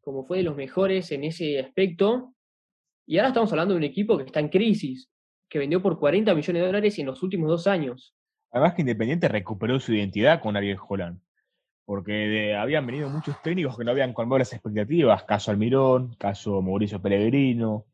[0.00, 2.34] como fue de los mejores en ese aspecto,
[3.08, 5.10] y ahora estamos hablando de un equipo que está en crisis,
[5.48, 8.14] que vendió por 40 millones de dólares en los últimos dos años.
[8.50, 11.18] Además que Independiente recuperó su identidad con Ariel Holland,
[11.86, 17.00] porque habían venido muchos técnicos que no habían colmado las expectativas, caso Almirón, caso Mauricio
[17.00, 17.86] Pellegrino,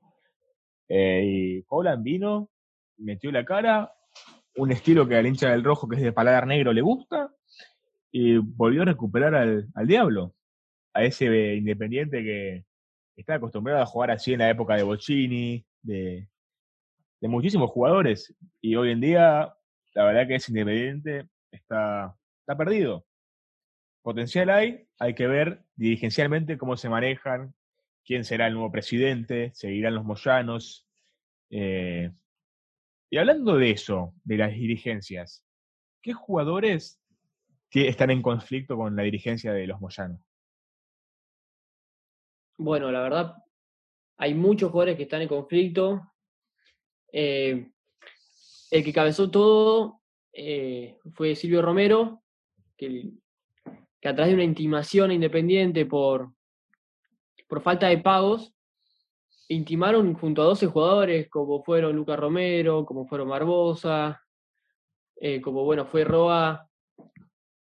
[0.89, 2.51] eh, y Holland vino,
[2.97, 3.93] metió la cara,
[4.57, 7.31] un estilo que al hincha del rojo, que es de paladar negro, le gusta,
[8.11, 10.35] y volvió a recuperar al, diablo,
[10.93, 12.65] a ese Independiente que
[13.17, 16.29] está acostumbrado a jugar así en la época de Bocini, de,
[17.23, 19.55] muchísimos jugadores, y hoy en día
[19.95, 23.07] la verdad que ese Independiente está, está perdido.
[24.03, 27.55] Potencial hay, hay que ver dirigencialmente cómo se manejan,
[28.05, 30.87] quién será el nuevo presidente, seguirán los Moyanos.
[31.49, 32.11] Eh,
[33.09, 35.47] y hablando de eso, de las dirigencias,
[36.03, 37.01] ¿qué jugadores
[37.71, 40.21] están en conflicto con la dirigencia de los Moyanos?
[42.57, 43.35] Bueno, la verdad,
[44.17, 46.13] hay muchos jugadores que están en conflicto.
[47.13, 47.71] Eh,
[48.71, 50.01] el que cabezó todo
[50.33, 52.23] eh, fue Silvio Romero,
[52.77, 53.11] que,
[54.05, 56.33] a través de una intimación independiente por,
[57.49, 58.55] por falta de pagos,
[59.49, 64.23] intimaron junto a 12 jugadores, como fueron Lucas Romero, como fueron Barbosa,
[65.17, 66.69] eh, como bueno, fue Roa,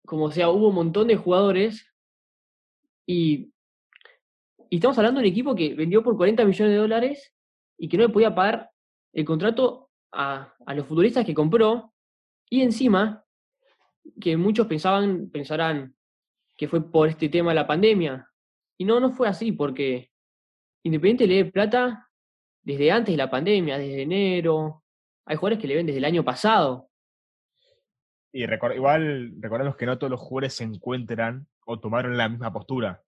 [0.06, 1.88] como sea, hubo un montón de jugadores
[3.06, 3.53] y,
[4.74, 7.32] y estamos hablando de un equipo que vendió por 40 millones de dólares
[7.78, 8.72] y que no le podía pagar
[9.14, 11.94] el contrato a, los futbolistas que compró
[12.50, 13.24] y encima
[14.20, 15.96] que muchos pensaban, pensarán
[16.58, 18.28] que fue por este tema de la pandemia.
[18.76, 20.10] Y no, no fue así, porque
[20.82, 22.10] Independiente le dé plata
[22.64, 24.84] desde antes de la pandemia, desde enero.
[25.26, 26.90] Hay jugadores que le ven desde el año pasado.
[28.32, 33.04] Y igual recordemos que no todos los jugadores se encuentran o tomaron la misma postura.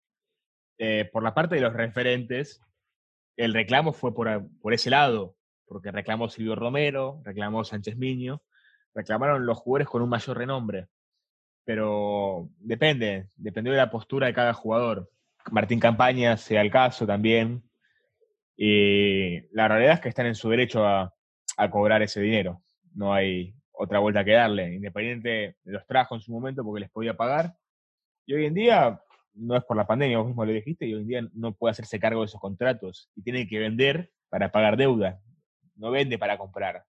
[0.77, 2.61] Eh, por la parte de los referentes,
[3.37, 5.35] el reclamo fue por, por ese lado
[5.67, 8.41] porque reclamó Silvio Romero, reclamó Sánchez Miño,
[8.93, 10.87] reclamaron los jugadores con un mayor renombre.
[11.63, 15.09] Pero depende, dependió de la postura de cada jugador.
[15.51, 17.63] Martín Campaña, sea el caso también.
[18.55, 21.11] Y la realidad es que están en su derecho a,
[21.71, 22.61] cobrar ese dinero.
[22.93, 24.75] No hay otra vuelta que darle.
[24.75, 27.55] Independiente los trajo en su momento porque les podía pagar.
[28.25, 29.01] Y hoy en día,
[29.35, 31.71] no es por la pandemia, vos mismo lo dijiste, y hoy en día no puede
[31.71, 35.21] hacerse cargo de esos contratos y tiene que vender para pagar deuda
[35.75, 36.85] no vende para comprar,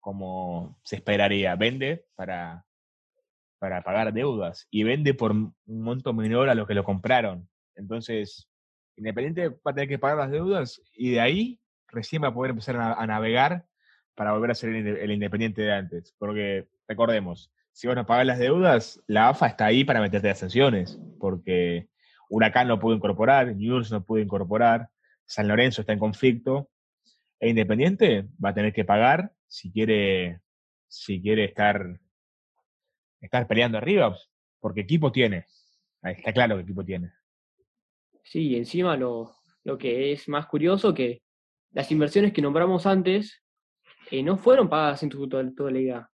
[0.00, 2.64] como se esperaría, vende para,
[3.58, 7.48] para pagar deudas y vende por un monto menor a lo que lo compraron.
[7.74, 8.48] Entonces,
[8.96, 12.50] Independiente va a tener que pagar las deudas y de ahí recién va a poder
[12.50, 13.66] empezar a, navegar
[14.14, 16.14] para volver a ser el, Independiente de antes.
[16.18, 20.38] Porque recordemos, si van a pagar las deudas, la AFA está ahí para meterte las
[20.38, 21.88] sanciones, porque
[22.28, 24.88] Huracán no pudo incorporar, News no pudo incorporar,
[25.24, 26.70] San Lorenzo está en conflicto,
[27.40, 30.40] e Independiente va a tener que pagar si quiere,
[30.86, 31.98] si quiere estar,
[33.20, 34.16] estar peleando arriba,
[34.60, 35.46] porque equipo tiene.
[36.02, 37.12] Está claro que equipo tiene.
[38.22, 41.22] Sí, encima lo, lo que es más curioso que
[41.72, 43.42] las inversiones que nombramos antes
[44.10, 46.11] eh, no fueron pagadas en la idea.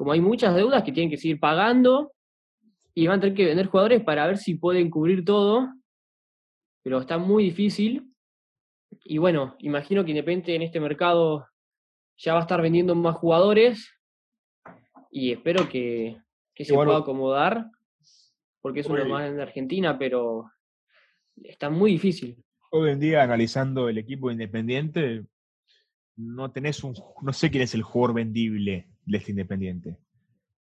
[0.00, 2.14] Como hay muchas deudas que tienen que seguir pagando
[2.94, 5.68] y van a tener que vender jugadores para ver si pueden cubrir todo,
[6.82, 8.10] pero está muy difícil
[9.04, 11.46] y bueno, imagino que Independiente en este mercado
[12.16, 13.94] ya va a estar vendiendo más jugadores
[15.10, 16.16] y espero que,
[16.56, 17.66] se pueda acomodar,
[18.62, 20.50] porque es uno más en Argentina, pero
[21.44, 22.42] está muy difícil.
[22.70, 25.26] Hoy en día, analizando el equipo independiente,
[26.16, 26.94] no tenés un.
[27.20, 29.98] No sé quién es el jugador vendible de este independiente.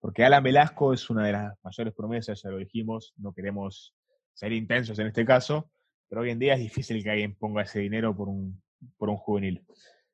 [0.00, 3.94] Porque Alan Velasco es una de las mayores promesas, ya lo dijimos, no queremos
[4.32, 5.70] ser intensos en este caso,
[6.08, 8.60] pero hoy en día es difícil que alguien ponga ese dinero por un,
[8.96, 9.62] por un juvenil.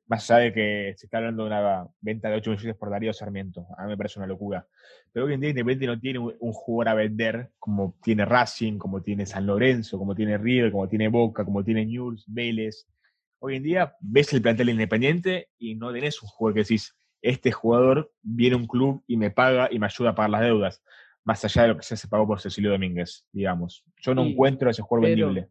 [0.08, 3.12] Más allá de que se está hablando de una venta de 8 millones por Darío
[3.12, 3.66] Sarmiento.
[3.76, 4.66] A mí me parece una locura.
[5.12, 9.02] Pero hoy en día Independiente no tiene un, jugador a vender como tiene Racing, como
[9.02, 12.86] tiene San Lorenzo, como tiene River, como tiene Boca, como tiene News, Vélez.
[13.40, 16.96] Hoy en día ves el plantel Independiente y no tenés un jugador que decís,
[17.28, 20.40] este jugador viene a un club y me paga y me ayuda a pagar las
[20.42, 20.82] deudas.
[21.24, 23.84] Más allá de lo que se pagó por Cecilio Domínguez, digamos.
[24.00, 25.48] Yo no encuentro ese jugador vendible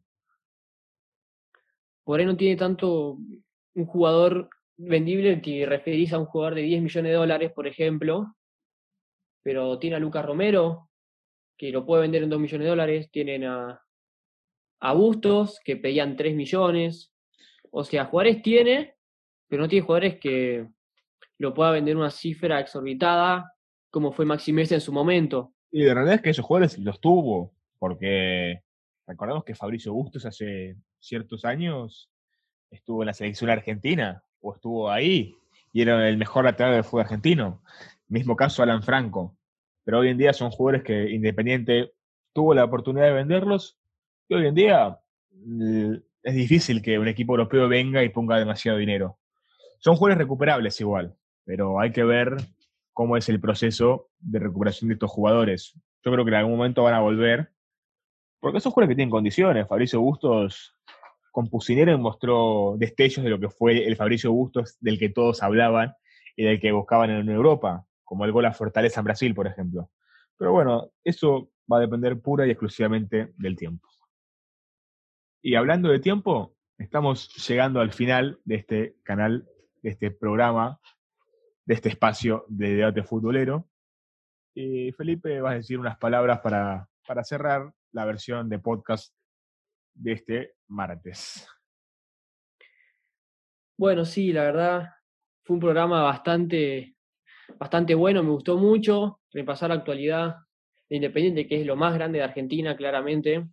[2.06, 3.18] por ahí no tiene tanto
[3.74, 8.36] un jugador vendible, te referís a un jugador de 10 millones de dólares, por ejemplo,
[9.44, 10.90] pero tiene a Lucas Romero,
[11.58, 13.82] que lo puede vender en 2 millones de dólares, tienen a,
[14.80, 17.12] a Bustos, que pedían 3 millones,
[17.72, 18.94] o sea, Juárez tiene
[19.48, 20.68] pero no tiene jugadores que
[21.38, 23.52] lo pueda vender una cifra exorbitada
[23.96, 25.54] como fue Maxi en su momento.
[25.72, 28.62] Y la realidad es que esos jugadores los tuvo, porque
[29.08, 32.10] recordemos que Fabricio Bustos hace ciertos años
[32.70, 35.34] estuvo en la selección argentina, o estuvo ahí,
[35.72, 37.62] y era el mejor lateral del fútbol argentino.
[38.10, 39.38] Mismo caso Alan Franco.
[39.86, 41.94] Pero hoy en día son jugadores que Independiente
[42.34, 43.78] tuvo la oportunidad de venderlos,
[44.28, 45.00] y hoy en día
[46.22, 49.20] es difícil que un equipo europeo venga y ponga demasiado dinero.
[49.80, 51.16] Son jugadores recuperables igual,
[51.46, 52.38] pero hay que ver
[52.94, 55.74] cómo es el proceso de recuperación de estos jugadores.
[56.04, 57.52] Yo creo que en algún momento van a volver,
[58.40, 59.68] porque son jugadores que tienen condiciones.
[59.68, 60.76] Fabricio Bustos
[61.32, 65.94] con Pusinero mostró destellos de lo que fue el Fabricio Bustos del que todos hablaban
[66.36, 69.90] y del que buscaban en Europa, como el gol a Fortaleza en Brasil, por ejemplo.
[70.38, 73.88] Pero bueno, eso va a depender pura y exclusivamente del tiempo.
[75.42, 79.48] Y hablando de tiempo, estamos llegando al final de este canal,
[79.82, 80.80] de este programa,
[81.66, 83.70] de este espacio de debate futbolero.
[84.54, 89.14] Y Felipe, vas a decir unas palabras para, para cerrar la versión de podcast
[89.94, 91.48] de este martes.
[93.78, 94.90] Bueno, sí, la verdad,
[95.44, 96.96] fue un programa bastante,
[97.58, 100.38] bastante bueno, me gustó mucho repasar la actualidad
[100.90, 103.50] de Independiente, que es lo más grande de Argentina, claramente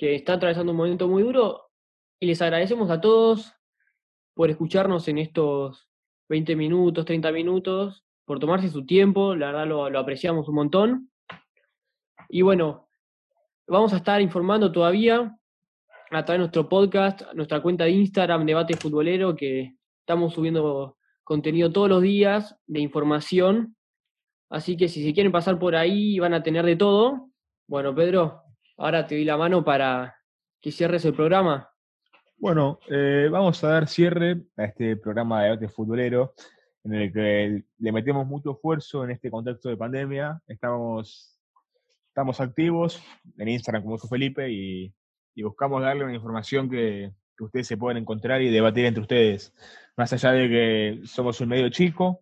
[0.00, 1.72] que está atravesando un momento muy duro
[2.18, 3.52] y les agradecemos a todos
[4.32, 5.89] por escucharnos en estos
[6.30, 11.10] 20 minutos, 30 minutos, por tomarse su tiempo, la verdad lo, apreciamos un montón.
[12.30, 12.88] Y bueno,
[13.66, 15.36] vamos a estar informando todavía
[16.10, 21.70] a través de nuestro podcast, nuestra cuenta de Instagram, Debate Futbolero, que estamos subiendo contenido
[21.70, 23.76] todos los días de información.
[24.48, 27.28] Así que si se quieren pasar por ahí van a tener de todo.
[27.68, 28.42] Bueno, Pedro,
[28.80, 30.16] Ahora te doy la mano para
[30.58, 31.70] que cierres el programa.
[32.40, 36.32] Bueno, eh, vamos a dar cierre a este programa de debate futbolero
[36.84, 40.40] en el que le metemos mucho esfuerzo en este contexto de pandemia.
[40.46, 41.38] Estamos,
[42.08, 42.98] estamos activos
[43.36, 44.94] en Instagram como dijo Felipe y,
[45.42, 49.54] buscamos darle una información que, que ustedes se puedan encontrar y debatir entre ustedes.
[49.96, 52.20] Más allá de que somos un medio chico,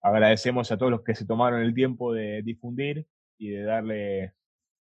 [0.00, 3.04] agradecemos a todos los que se tomaron el tiempo de difundir
[3.36, 4.34] y de darle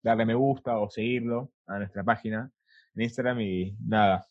[0.01, 2.49] darle me gusta o seguirlo a nuestra página
[2.95, 4.27] en Instagram y nada,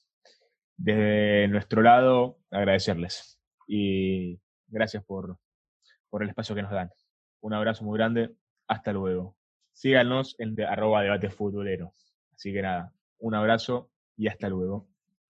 [0.83, 5.39] desde nuestro lado agradecerles y gracias por,
[6.11, 6.91] por el espacio que nos dan.
[7.41, 8.35] Un abrazo muy grande,
[8.67, 9.37] hasta luego.
[9.73, 11.95] Síganos en arroba debate futbolero.
[12.35, 14.89] Así que nada, un abrazo y hasta luego.